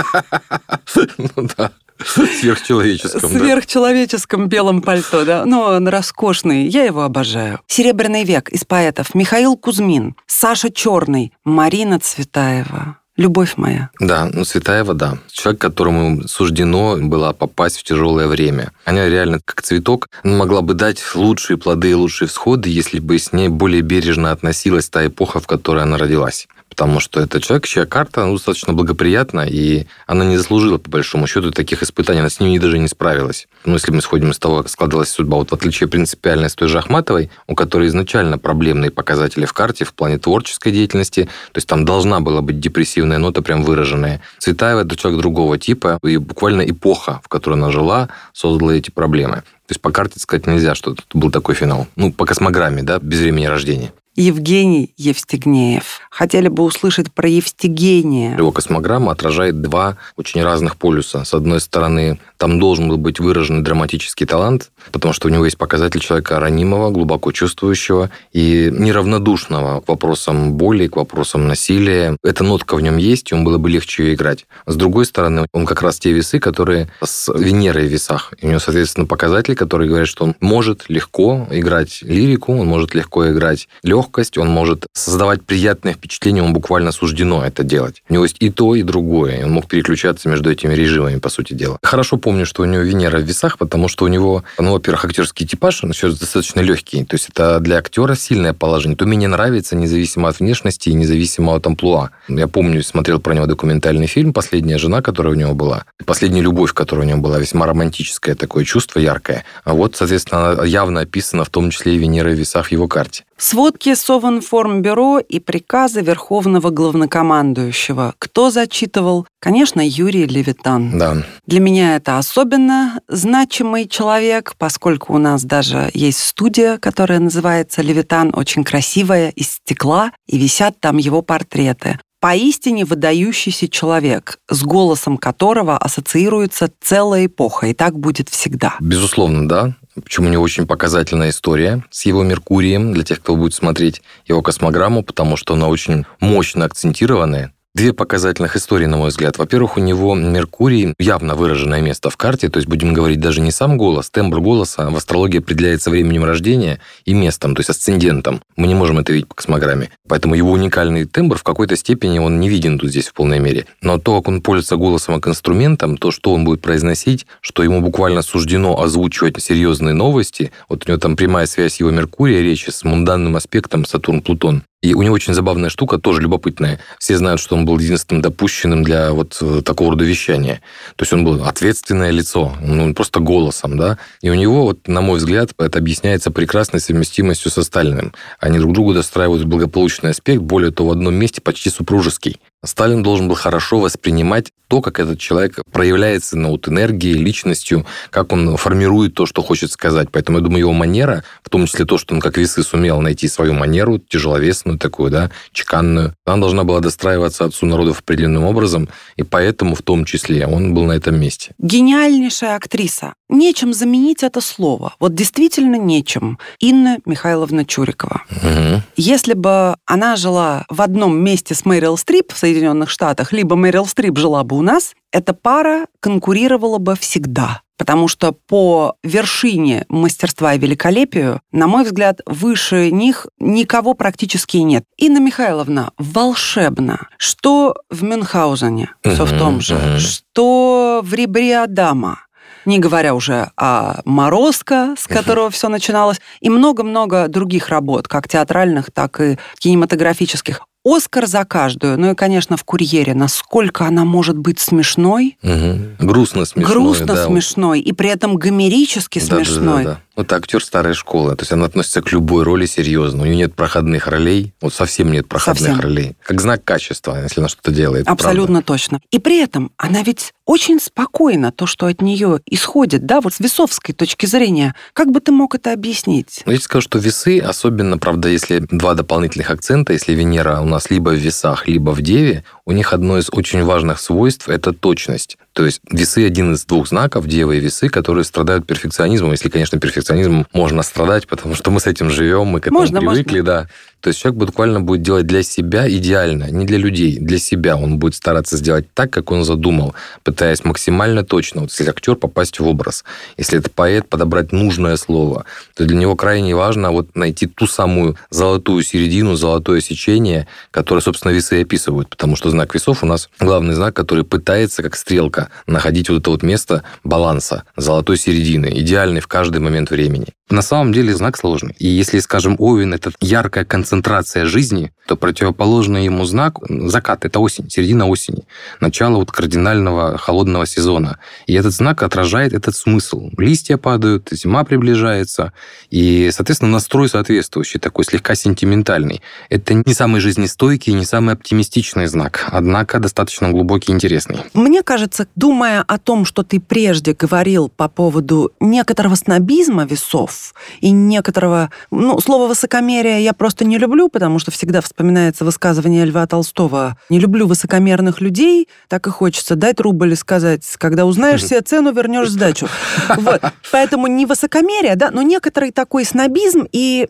Ну 1.35 1.47
да. 1.57 1.72
Сверхчеловеческом, 2.05 3.29
В 3.29 3.33
да. 3.33 3.39
сверхчеловеческом 3.39 4.47
белом 4.47 4.81
пальто, 4.81 5.25
да. 5.25 5.45
Но 5.45 5.63
он 5.63 5.87
роскошный, 5.87 6.67
я 6.67 6.83
его 6.83 7.03
обожаю. 7.03 7.59
Серебряный 7.67 8.23
век 8.23 8.49
из 8.49 8.65
поэтов 8.65 9.15
Михаил 9.15 9.55
Кузьмин, 9.57 10.15
Саша 10.27 10.71
Черный, 10.71 11.33
Марина 11.43 11.99
Цветаева. 11.99 12.97
Любовь 13.15 13.57
моя. 13.57 13.91
Да, 13.99 14.27
ну 14.33 14.43
Цветаева, 14.43 14.95
да. 14.95 15.19
Человек, 15.31 15.61
которому 15.61 16.27
суждено 16.27 16.97
было 16.99 17.31
попасть 17.31 17.77
в 17.77 17.83
тяжелое 17.83 18.27
время. 18.27 18.71
Она 18.85 19.07
реально, 19.07 19.39
как 19.45 19.61
цветок, 19.61 20.09
могла 20.23 20.61
бы 20.61 20.73
дать 20.73 20.99
лучшие 21.13 21.57
плоды 21.57 21.91
и 21.91 21.93
лучшие 21.93 22.27
всходы, 22.27 22.69
если 22.69 22.99
бы 22.99 23.19
с 23.19 23.31
ней 23.31 23.49
более 23.49 23.81
бережно 23.81 24.31
относилась 24.31 24.89
та 24.89 25.05
эпоха, 25.05 25.39
в 25.39 25.45
которой 25.45 25.83
она 25.83 25.99
родилась. 25.99 26.47
Потому 26.75 27.00
что 27.00 27.19
это 27.19 27.39
человек, 27.39 27.67
чья 27.67 27.85
карта 27.85 28.25
ну, 28.25 28.34
достаточно 28.34 28.73
благоприятна, 28.73 29.41
и 29.47 29.85
она 30.07 30.25
не 30.25 30.38
заслужила, 30.38 30.79
по 30.79 30.89
большому 30.89 31.28
счету, 31.28 31.51
таких 31.51 31.84
испытаний. 31.84 32.22
Она 32.22 32.29
с 32.31 32.39
ними 32.39 32.57
даже 32.57 32.79
не 32.79 32.88
справилась. 32.88 33.47
Ну, 33.63 33.73
если 33.73 33.91
мы 33.91 34.01
сходим 34.01 34.31
из 34.31 34.39
того, 34.39 34.57
как 34.57 34.69
складывалась 34.69 35.09
судьба, 35.09 35.38
вот 35.38 35.51
в 35.51 35.53
отличие 35.53 35.88
принципиально 35.88 36.50
с 36.50 36.56
той 36.56 36.69
же 36.69 36.79
Ахматовой, 36.79 37.29
у 37.45 37.53
которой 37.53 37.89
изначально 37.89 38.39
проблемные 38.39 38.89
показатели 38.89 39.45
в 39.45 39.53
карте 39.53 39.85
в 39.85 39.94
плане 39.94 40.17
творческой 40.17 40.72
деятельности, 40.72 41.25
то 41.51 41.57
есть 41.57 41.67
там 41.67 41.85
должна 41.85 42.22
была 42.22 42.41
быть 42.41 42.59
депрессивная 42.59 43.19
нота 43.19 43.44
прям 43.44 43.63
выраженная. 43.63 44.22
Цветаева– 44.39 44.81
это 44.85 44.95
человек 44.95 45.22
другого 45.22 45.59
типа, 45.59 46.00
и 46.03 46.17
буквально 46.17 46.63
эпоха, 46.63 47.21
в 47.24 47.27
которой 47.27 47.53
она 47.53 47.69
жила, 47.69 48.09
создала 48.33 48.71
эти 48.71 48.89
проблемы. 48.89 49.44
То 49.68 49.71
есть 49.71 49.81
по 49.81 49.92
карте 49.92 50.19
сказать 50.19 50.47
нельзя, 50.47 50.75
что 50.75 50.94
тут 50.94 51.06
был 51.13 51.31
такой 51.31 51.56
финал. 51.56 51.88
Ну, 51.95 52.12
по 52.12 52.25
космограмме, 52.25 52.83
да, 52.83 53.00
без 53.00 53.19
времени 53.19 53.45
рождения. 53.45 53.94
Евгений 54.15 54.94
Евстигнеев. 54.95 56.01
Хотели 56.12 56.48
бы 56.48 56.63
услышать 56.63 57.12
про 57.12 57.27
Евстигения. 57.27 58.38
Его 58.38 58.51
космограмма 58.51 59.12
отражает 59.12 59.62
два 59.62 59.98
очень 60.15 60.44
разных 60.44 60.77
полюса. 60.77 61.24
С 61.25 61.33
одной 61.33 61.60
стороны, 61.60 62.19
там 62.38 62.60
должен 62.60 62.89
был 62.89 62.98
быть 62.98 63.19
выраженный 63.19 63.63
драматический 63.63 64.27
талант, 64.27 64.69
потому 64.92 65.13
что 65.13 65.27
у 65.27 65.31
него 65.31 65.45
есть 65.45 65.57
показатель 65.57 66.00
человека 66.00 66.39
ранимого, 66.39 66.92
глубоко 66.92 67.31
чувствующего 67.31 68.12
и 68.31 68.69
неравнодушного 68.71 69.81
к 69.81 69.88
вопросам 69.88 70.54
боли, 70.54 70.86
к 70.86 70.95
вопросам 70.95 71.48
насилия. 71.48 72.16
Эта 72.24 72.44
нотка 72.44 72.75
в 72.75 72.81
нем 72.81 72.98
есть, 72.98 73.31
и 73.31 73.36
он 73.36 73.44
было 73.44 73.57
бы 73.57 73.71
легче 73.71 74.04
ее 74.04 74.13
играть. 74.13 74.45
С 74.68 74.75
другой 74.75 75.07
стороны, 75.07 75.48
он 75.54 75.66
как 75.66 75.81
раз 75.81 75.98
те 75.98 76.12
весы, 76.12 76.39
которые 76.39 76.92
с 77.04 77.33
Венерой 77.33 77.88
в 77.88 77.92
весах. 77.92 78.31
И 78.39 78.45
у 78.45 78.50
него, 78.50 78.59
соответственно, 78.59 79.07
показатель, 79.07 79.56
который 79.56 79.88
говорит, 79.88 80.07
что 80.07 80.25
он 80.25 80.36
может 80.39 80.88
легко 80.88 81.48
играть 81.50 82.04
лирику, 82.04 82.54
он 82.54 82.68
может 82.68 82.94
легко 82.94 83.27
играть 83.31 83.68
легкое 83.81 84.02
легкость, 84.03 84.38
он 84.38 84.50
может 84.50 84.85
создавать 84.94 85.44
приятное 85.44 85.94
впечатление, 85.94 86.44
он 86.44 86.53
буквально 86.53 86.91
суждено 86.91 87.45
это 87.45 87.63
делать. 87.63 88.03
У 88.09 88.13
него 88.13 88.25
есть 88.25 88.38
и 88.39 88.50
то, 88.50 88.75
и 88.75 88.83
другое, 88.83 89.45
он 89.45 89.51
мог 89.51 89.67
переключаться 89.67 90.29
между 90.29 90.51
этими 90.51 90.73
режимами, 90.73 91.19
по 91.19 91.29
сути 91.29 91.53
дела. 91.53 91.77
Хорошо 91.83 92.17
помню, 92.17 92.45
что 92.45 92.63
у 92.63 92.65
него 92.65 92.83
Венера 92.83 93.19
в 93.19 93.23
весах, 93.23 93.57
потому 93.57 93.88
что 93.88 94.05
у 94.05 94.07
него, 94.09 94.44
ну, 94.59 94.73
во-первых, 94.73 95.05
актерский 95.05 95.47
типаж, 95.47 95.83
он 95.83 95.91
еще 95.91 96.09
достаточно 96.09 96.59
легкий, 96.61 97.05
то 97.05 97.15
есть 97.15 97.29
это 97.29 97.59
для 97.59 97.77
актера 97.77 98.15
сильное 98.15 98.53
положение. 98.53 98.97
То 98.97 99.05
мне 99.05 99.27
нравится, 99.27 99.75
независимо 99.75 100.29
от 100.29 100.39
внешности 100.39 100.89
и 100.89 100.94
независимо 100.94 101.56
от 101.56 101.65
амплуа. 101.65 102.09
Я 102.27 102.47
помню, 102.47 102.83
смотрел 102.83 103.19
про 103.19 103.33
него 103.33 103.45
документальный 103.45 104.07
фильм 104.07 104.33
«Последняя 104.33 104.77
жена», 104.77 105.01
которая 105.01 105.33
у 105.33 105.38
него 105.38 105.53
была. 105.53 105.85
«Последняя 106.06 106.41
любовь», 106.41 106.73
которая 106.73 107.06
у 107.06 107.09
него 107.09 107.21
была, 107.21 107.39
весьма 107.39 107.65
романтическое 107.65 108.35
такое 108.35 108.65
чувство, 108.65 108.99
яркое. 108.99 109.45
А 109.63 109.73
вот, 109.73 109.95
соответственно, 109.95 110.63
явно 110.63 111.01
описана 111.01 111.44
в 111.45 111.49
том 111.49 111.69
числе 111.69 111.95
и 111.95 111.97
Венера 111.97 112.29
в 112.29 112.33
весах 112.33 112.67
в 112.67 112.71
его 112.71 112.88
карте. 112.88 113.23
Сводки 113.38 113.95
Совинформбюро 113.95 115.19
и 115.19 115.39
приказы 115.39 116.01
Верховного 116.01 116.69
Главнокомандующего. 116.69 118.13
Кто 118.19 118.51
зачитывал? 118.51 119.27
Конечно, 119.39 119.81
Юрий 119.85 120.25
Левитан. 120.25 120.97
Да. 120.97 121.18
Для 121.45 121.59
меня 121.59 121.95
это 121.95 122.18
особенно 122.18 123.00
значимый 123.07 123.88
человек, 123.88 124.53
поскольку 124.57 125.13
у 125.13 125.18
нас 125.18 125.44
даже 125.44 125.89
есть 125.94 126.19
студия, 126.19 126.77
которая 126.77 127.19
называется 127.19 127.81
«Левитан», 127.81 128.31
очень 128.33 128.63
красивая, 128.63 129.30
из 129.30 129.51
стекла, 129.51 130.12
и 130.27 130.38
висят 130.38 130.80
там 130.80 130.97
его 130.97 131.21
портреты 131.21 132.00
поистине 132.24 132.85
выдающийся 132.85 133.68
человек, 133.68 134.39
с 134.50 134.63
голосом 134.63 135.18
которого 135.18 135.77
ассоциируется 135.77 136.71
целая 136.80 137.25
эпоха, 137.25 137.68
и 137.68 137.74
так 137.74 138.00
будет 138.00 138.30
всегда. 138.30 138.75
Безусловно, 138.80 139.45
да. 139.45 139.75
Почему 140.01 140.30
него 140.30 140.44
очень 140.44 140.66
показательная 140.66 141.30
история 141.30 141.84
с 141.92 142.06
его 142.06 142.24
Меркурием, 142.24 142.94
для 142.94 143.04
тех, 143.04 143.19
кто 143.22 143.36
будет 143.36 143.54
смотреть 143.54 144.01
его 144.25 144.42
космограмму, 144.42 145.04
потому 145.04 145.38
что 145.38 145.54
она 145.54 145.68
очень 145.68 146.06
мощно 146.19 146.66
акцентированная. 146.66 147.52
Две 147.75 147.91
показательных 147.91 148.55
истории, 148.55 148.85
на 148.85 148.97
мой 148.97 149.09
взгляд. 149.09 149.39
Во-первых, 149.39 149.77
у 149.77 149.79
него 149.79 150.13
Меркурий 150.13 150.93
явно 150.99 151.33
выраженное 151.33 151.81
место 151.81 152.11
в 152.11 152.17
карте, 152.17 152.47
то 152.49 152.57
есть 152.57 152.69
будем 152.69 152.93
говорить 152.93 153.19
даже 153.19 153.41
не 153.41 153.49
сам 153.49 153.79
голос, 153.79 154.11
тембр 154.11 154.41
голоса 154.41 154.91
в 154.91 154.95
астрологии 154.95 155.39
определяется 155.39 155.89
временем 155.89 156.23
рождения 156.23 156.79
и 157.05 157.15
местом, 157.15 157.55
то 157.55 157.61
есть 157.61 157.71
асцендентом. 157.71 158.43
Мы 158.55 158.67
не 158.67 158.75
можем 158.75 158.99
это 158.99 159.11
видеть 159.11 159.27
по 159.27 159.33
космограмме. 159.33 159.89
Поэтому 160.07 160.35
его 160.35 160.51
уникальный 160.51 161.05
тембр 161.05 161.35
в 161.35 161.41
какой-то 161.41 161.75
степени 161.75 162.19
он 162.19 162.39
не 162.39 162.47
виден 162.47 162.77
тут 162.77 162.91
здесь 162.91 163.07
в 163.07 163.13
полной 163.13 163.39
мере. 163.39 163.65
Но 163.81 163.97
то, 163.97 164.21
как 164.21 164.27
он 164.27 164.43
пользуется 164.43 164.75
голосом 164.75 165.15
как 165.15 165.29
инструментом, 165.29 165.97
то, 165.97 166.11
что 166.11 166.31
он 166.31 166.45
будет 166.45 166.61
произносить, 166.61 167.25
что 167.41 167.63
ему 167.63 167.81
буквально 167.81 168.21
суждено 168.21 168.79
озвучивать 168.79 169.41
серьезные 169.41 169.95
новости, 169.95 170.51
вот 170.69 170.83
у 170.85 170.91
него 170.91 170.99
там 170.99 171.15
прямая 171.15 171.47
связь 171.47 171.79
его 171.79 171.89
Меркурия 171.89 172.41
речи 172.41 172.69
с 172.69 172.83
мунданным 172.83 173.35
аспектом 173.35 173.83
Сатурн-Плутон. 173.85 174.61
И 174.83 174.94
у 174.94 175.01
него 175.01 175.15
очень 175.15 175.33
забавная 175.33 175.69
штука, 175.69 175.97
тоже 175.97 176.19
любопытная. 176.19 176.77
Все 177.00 177.18
знают, 177.18 177.39
что 177.39 177.56
он 177.56 177.63
был 177.63 177.80
единственным 177.80 178.21
допущенным 178.21 178.83
для 178.83 179.13
вот 179.13 179.38
э, 179.39 179.62
такого 179.63 179.91
рода 179.91 180.03
вещания. 180.03 180.62
То 180.97 181.03
есть 181.03 181.13
он 181.13 181.24
был 181.24 181.45
ответственное 181.45 182.12
лицо, 182.12 182.53
ну, 182.62 182.94
просто 182.94 183.21
голосом, 183.21 183.77
да. 183.77 183.97
И 184.21 184.30
у 184.30 184.33
него, 184.33 184.63
вот, 184.63 184.89
на 184.89 185.00
мой 185.00 185.19
взгляд, 185.19 185.51
это 185.57 185.80
объясняется 185.80 186.31
прекрасной 186.31 186.81
совместимостью 186.81 187.50
с 187.50 187.57
остальным. 187.57 188.13
Они 188.41 188.59
друг 188.59 188.74
другу 188.74 188.94
достраивают 188.94 189.45
благополучный 189.45 190.09
аспект, 190.09 190.41
более 190.41 190.71
того, 190.71 190.89
в 190.89 190.91
одном 190.91 191.15
месте 191.15 191.39
почти 191.39 191.69
супружеский. 191.69 192.41
Сталин 192.65 193.03
должен 193.03 193.30
был 193.30 193.35
хорошо 193.35 193.80
воспринимать 193.80 194.51
то, 194.73 194.81
как 194.81 194.99
этот 194.99 195.19
человек 195.19 195.59
проявляется 195.71 196.35
ну, 196.35 196.49
вот, 196.49 196.67
энергией, 196.67 197.13
личностью, 197.13 197.85
как 198.09 198.33
он 198.33 198.57
формирует 198.57 199.13
то, 199.13 199.27
что 199.27 199.43
хочет 199.43 199.69
сказать. 199.69 200.07
Поэтому, 200.11 200.39
я 200.39 200.43
думаю, 200.43 200.61
его 200.61 200.73
манера, 200.73 201.23
в 201.43 201.49
том 201.51 201.67
числе 201.67 201.85
то, 201.85 201.99
что 201.99 202.15
он 202.15 202.19
как 202.19 202.39
весы 202.39 202.63
сумел 202.63 202.99
найти 202.99 203.27
свою 203.27 203.53
манеру, 203.53 203.99
тяжеловесную 203.99 204.79
такую, 204.79 205.11
да, 205.11 205.29
чеканную, 205.51 206.15
она 206.25 206.37
должна 206.37 206.63
была 206.63 206.79
достраиваться 206.79 207.45
отцу 207.45 207.67
народов 207.67 207.99
определенным 207.99 208.45
образом, 208.45 208.89
и 209.15 209.21
поэтому 209.21 209.75
в 209.75 209.83
том 209.83 210.05
числе 210.05 210.47
он 210.47 210.73
был 210.73 210.85
на 210.85 210.93
этом 210.93 211.19
месте. 211.19 211.51
Гениальнейшая 211.59 212.55
актриса. 212.55 213.13
Нечем 213.29 213.73
заменить 213.73 214.23
это 214.23 214.41
слово. 214.41 214.95
Вот 214.99 215.13
действительно 215.13 215.75
нечем. 215.75 216.39
Инна 216.59 216.97
Михайловна 217.05 217.63
Чурикова. 217.63 218.23
Угу. 218.31 218.81
Если 218.95 219.33
бы 219.33 219.75
она 219.85 220.15
жила 220.15 220.65
в 220.69 220.81
одном 220.81 221.17
месте 221.17 221.53
с 221.53 221.65
Мэрил 221.65 221.97
Стрип 221.97 222.31
в 222.31 222.37
Соединенных 222.37 222.89
Штатах, 222.89 223.33
либо 223.33 223.55
Мэрил 223.55 223.85
Стрип 223.85 224.17
жила 224.17 224.43
бы 224.43 224.57
у 224.57 224.62
нас, 224.63 224.95
эта 225.12 225.33
пара 225.33 225.86
конкурировала 226.00 226.80
бы 226.80 226.95
всегда. 226.95 227.62
Потому 227.77 228.07
что 228.07 228.31
по 228.31 228.95
вершине 229.04 229.86
мастерства 229.89 230.54
и 230.54 230.60
великолепию, 230.60 231.42
на 231.51 231.68
мой 231.68 231.83
взгляд, 231.83 232.21
выше 232.25 232.92
них 232.92 233.27
никого 233.39 233.94
практически 233.94 234.57
нет. 234.57 234.86
Инна 234.98 235.19
Михайловна 235.19 235.92
волшебна. 235.98 237.07
Что 237.18 237.75
в 237.89 238.04
Мюнхгаузене, 238.04 238.94
все 239.04 239.25
в 239.25 239.38
том 239.38 239.60
же, 239.60 240.00
что 240.00 241.01
в 241.04 241.13
Ребре 241.13 241.59
Адама, 241.59 242.19
не 242.66 242.80
говоря 242.80 243.16
уже 243.16 243.51
о 243.57 244.01
«Морозко», 244.06 244.95
с 244.98 245.07
которого 245.07 245.50
все 245.50 245.68
начиналось, 245.68 246.21
и 246.39 246.50
много-много 246.50 247.27
других 247.27 247.69
работ, 247.69 248.07
как 248.07 248.30
театральных, 248.30 248.92
так 248.92 249.19
и 249.19 249.38
кинематографических. 249.57 250.62
Оскар 250.85 251.27
за 251.27 251.45
каждую. 251.45 251.97
Ну 251.97 252.12
и, 252.12 252.15
конечно, 252.15 252.57
в 252.57 252.63
«Курьере». 252.63 253.13
Насколько 253.13 253.85
она 253.85 254.03
может 254.03 254.38
быть 254.38 254.59
смешной. 254.59 255.38
Угу. 255.41 256.06
Грустно 256.07 256.45
смешной. 256.45 256.74
Грустно 256.74 257.06
да. 257.07 257.25
смешной. 257.25 257.80
И 257.80 257.94
при 257.94 258.09
этом 258.09 258.35
гомерически 258.35 259.19
Да, 259.19 259.25
да, 259.25 259.35
смешной. 259.35 259.83
да, 259.83 259.89
да. 259.91 260.12
Вот 260.15 260.31
актер 260.31 260.63
старой 260.63 260.94
школы. 260.94 261.36
То 261.36 261.42
есть 261.42 261.51
она 261.51 261.65
относится 261.65 262.01
к 262.01 262.12
любой 262.12 262.44
роли 262.44 262.65
серьезно. 262.65 263.24
У 263.24 263.25
нее 263.25 263.36
нет 263.36 263.56
проходных 263.56 264.07
ролей. 264.07 264.54
Вот 264.62 264.74
совсем 264.74 265.12
нет 265.12 265.27
проходных 265.27 265.71
Совсем. 265.71 265.80
ролей. 265.80 266.15
Как 266.24 266.39
знак 266.39 266.63
качества, 266.63 267.21
если 267.21 267.42
она 267.42 267.50
что-то 267.50 267.71
делает. 267.71 268.07
Абсолютно 268.07 268.62
точно. 268.62 269.00
И 269.12 269.19
при 269.19 269.39
этом 269.42 269.71
она 269.77 270.04
ведь 270.04 270.33
очень 270.45 270.80
спокойна, 270.80 271.51
то, 271.51 271.65
что 271.65 271.88
от 271.88 272.01
нее 272.01 272.42
исходит, 272.45 273.06
да, 273.06 273.21
вот 273.21 273.33
с 273.33 273.39
весовской 273.39 273.95
точки 273.95 274.25
зрения. 274.25 274.75
Как 274.94 275.10
бы 275.10 275.19
ты 275.19 275.31
мог 275.31 275.56
это 275.56 275.71
объяснить? 275.71 276.44
Ну, 276.45 276.51
я 276.51 276.57
тебе 276.57 276.63
скажу, 276.66 276.81
что 276.81 277.00
весы, 277.00 277.39
особенно, 277.39 277.98
правда, 277.98 278.27
если 278.27 278.59
два 278.59 278.94
дополнительных 278.94 279.50
акцента, 279.50 279.94
если 279.94 280.13
Венера 280.13 280.59
у 280.59 280.66
нас 280.66 280.89
либо 280.89 281.09
в 281.09 281.16
весах, 281.16 281.68
либо 281.68 281.92
в 281.92 282.01
Деве, 282.01 282.44
у 282.65 282.71
них 282.71 282.94
одно 282.94 283.18
из 283.18 283.30
очень 283.31 283.63
важных 283.63 284.00
свойств– 284.00 284.48
это 284.50 284.71
точность. 284.71 285.38
То 285.51 285.65
есть 285.65 285.81
весы– 285.92 286.25
один 286.27 286.54
из 286.54 286.65
двух 286.65 286.88
знаков, 286.88 287.27
Дева 287.27 287.51
и 287.51 287.60
весы, 287.60 287.89
которые 287.89 288.24
страдают 288.24 288.65
перфекционизмом. 288.65 289.31
Если, 289.31 289.50
конечно, 289.50 289.80
перфекционизмом 289.80 290.48
можно 290.54 290.81
страдать, 290.81 291.27
потому 291.27 291.56
что 291.56 291.71
мы 291.71 291.80
с 291.80 291.88
этим 291.88 292.10
живем, 292.10 292.48
мы 292.48 292.62
к 292.62 292.68
этому 292.68 292.80
Можно, 292.80 293.01
привыкли, 293.01 293.39
можно. 293.42 293.44
да. 293.44 293.69
То 294.03 294.09
есть 294.09 294.19
человек 294.19 294.38
буквально 294.38 294.81
будет 294.81 295.01
делать 295.01 295.25
для 295.25 295.44
себя 295.44 295.89
идеально, 295.89 296.51
не 296.51 296.65
для 296.65 296.77
людей, 296.77 297.19
для 297.19 297.39
себя. 297.39 297.77
Он 297.77 298.00
будет 298.00 298.15
стараться 298.15 298.57
сделать 298.57 298.85
так, 298.94 299.09
как 299.11 299.31
он 299.31 299.45
задумал, 299.45 299.95
пытаясь 300.23 300.65
максимально 300.65 301.23
точно, 301.23 301.61
вот 301.61 301.69
если 301.71 301.89
актер 301.89 302.15
попасть 302.15 302.59
в 302.59 302.68
образ, 302.68 303.06
если 303.37 303.59
это 303.59 303.69
поэт, 303.69 304.09
подобрать 304.09 304.51
нужное 304.51 304.97
слово, 304.97 305.45
то 305.73 305.85
для 305.85 305.95
него 305.95 306.18
крайне 306.18 306.54
важно 306.54 306.92
вот 306.92 307.16
найти 307.16 307.47
ту 307.47 307.66
самую 307.66 308.18
золотую 308.30 308.83
середину, 308.83 309.37
золотое 309.37 309.80
сечение, 309.80 310.47
которое, 310.71 310.99
собственно, 310.99 311.31
весы 311.31 311.59
и 311.59 311.63
описывают, 311.63 312.09
потому 312.09 312.35
что 312.35 312.49
знак 312.49 312.75
весов 312.75 313.04
у 313.04 313.06
нас 313.06 313.30
главный 313.39 313.73
знак, 313.73 313.95
который 313.95 314.25
пытается, 314.25 314.83
как 314.83 314.97
стрелка, 314.97 315.49
находить 315.66 316.09
вот 316.09 316.19
это 316.19 316.30
вот 316.30 316.44
место 316.44 316.83
баланса, 317.06 317.63
золотой 317.78 318.18
середины, 318.18 318.69
идеальный 318.75 319.21
в 319.21 319.28
каждый 319.28 319.61
момент 319.61 319.92
времени. 319.92 320.28
На 320.50 320.62
самом 320.62 320.92
деле 320.94 321.16
знак 321.16 321.38
сложный. 321.38 321.76
И 321.80 321.88
если, 321.88 322.19
скажем, 322.19 322.56
Овен– 322.59 322.94
это 322.95 323.12
яркая 323.21 323.66
концентрация 323.66 324.45
жизни, 324.45 324.92
то 325.07 325.16
противоположный 325.16 326.06
ему 326.06 326.26
знак– 326.26 326.60
закат– 326.69 327.26
это 327.26 327.40
осень, 327.40 327.69
середина 327.69 328.07
осени, 328.07 328.45
начало 328.80 329.18
вот 329.18 329.31
кардинального 329.31 330.18
холодного 330.18 330.66
сезона. 330.66 331.19
И 331.45 331.54
этот 331.54 331.74
знак 331.74 332.04
отражает 332.04 332.54
этот 332.54 332.76
смысл. 332.76 333.30
Листья 333.38 333.78
падают, 333.78 334.30
зима 334.31 334.64
приближается, 334.64 335.52
и, 335.90 336.30
соответственно, 336.31 336.72
настрой 336.72 337.10
соответствующий, 337.10 337.80
такой 337.80 338.06
слегка 338.06 338.36
сентиментальный. 338.36 339.22
Это 339.50 339.74
не 339.74 339.94
самый 339.94 340.22
жизнестойкий, 340.22 340.94
не 340.94 341.06
самый 341.06 341.36
оптимистичный 341.36 342.07
знак, 342.07 342.48
однако 342.52 343.00
достаточно 343.00 343.50
глубокий 343.50 343.92
и 343.92 343.95
интересный. 343.95 344.40
Мне 344.54 344.83
кажется, 344.83 345.28
думая 345.36 345.81
о 345.81 345.98
том, 345.98 346.26
что 346.26 346.44
ты 346.44 346.60
прежде 346.60 347.14
говорил 347.14 347.69
по 347.69 347.90
поводу 347.90 348.52
некоторого 348.60 349.16
снобизма 349.16 349.86
весов 349.86 350.54
и 350.80 350.92
некоторого... 350.92 351.69
Ну, 351.92 352.19
слово 352.22 352.48
«высокомерие» 352.48 353.24
я 353.24 353.33
просто 353.33 353.66
не 353.66 353.78
люблю, 353.78 354.10
потому 354.10 354.40
что 354.40 354.52
всегда 354.52 354.81
вспоминается 354.94 355.44
высказывание 355.44 356.06
Льва 356.06 356.28
Толстого 356.28 356.97
«Не 357.09 357.19
люблю 357.19 357.47
высокомерных 357.47 358.21
людей», 358.21 358.69
так 358.88 359.07
и 359.07 359.09
хочется 359.09 359.56
дать 359.56 359.80
рубль 359.80 360.14
и 360.14 360.16
сказать 360.16 360.64
«Когда 360.78 361.06
узнаешь 361.06 361.44
себе 361.44 361.62
цену, 361.62 361.92
вернешь 361.92 362.30
сдачу». 362.30 362.68
Вот. 363.18 363.42
Поэтому 363.71 364.07
не 364.07 364.26
высокомерие, 364.26 364.95
да, 364.95 365.09
но 365.12 365.21
некоторый 365.21 365.71
такой 365.71 366.06
снобизм 366.06 366.68
и, 366.71 367.07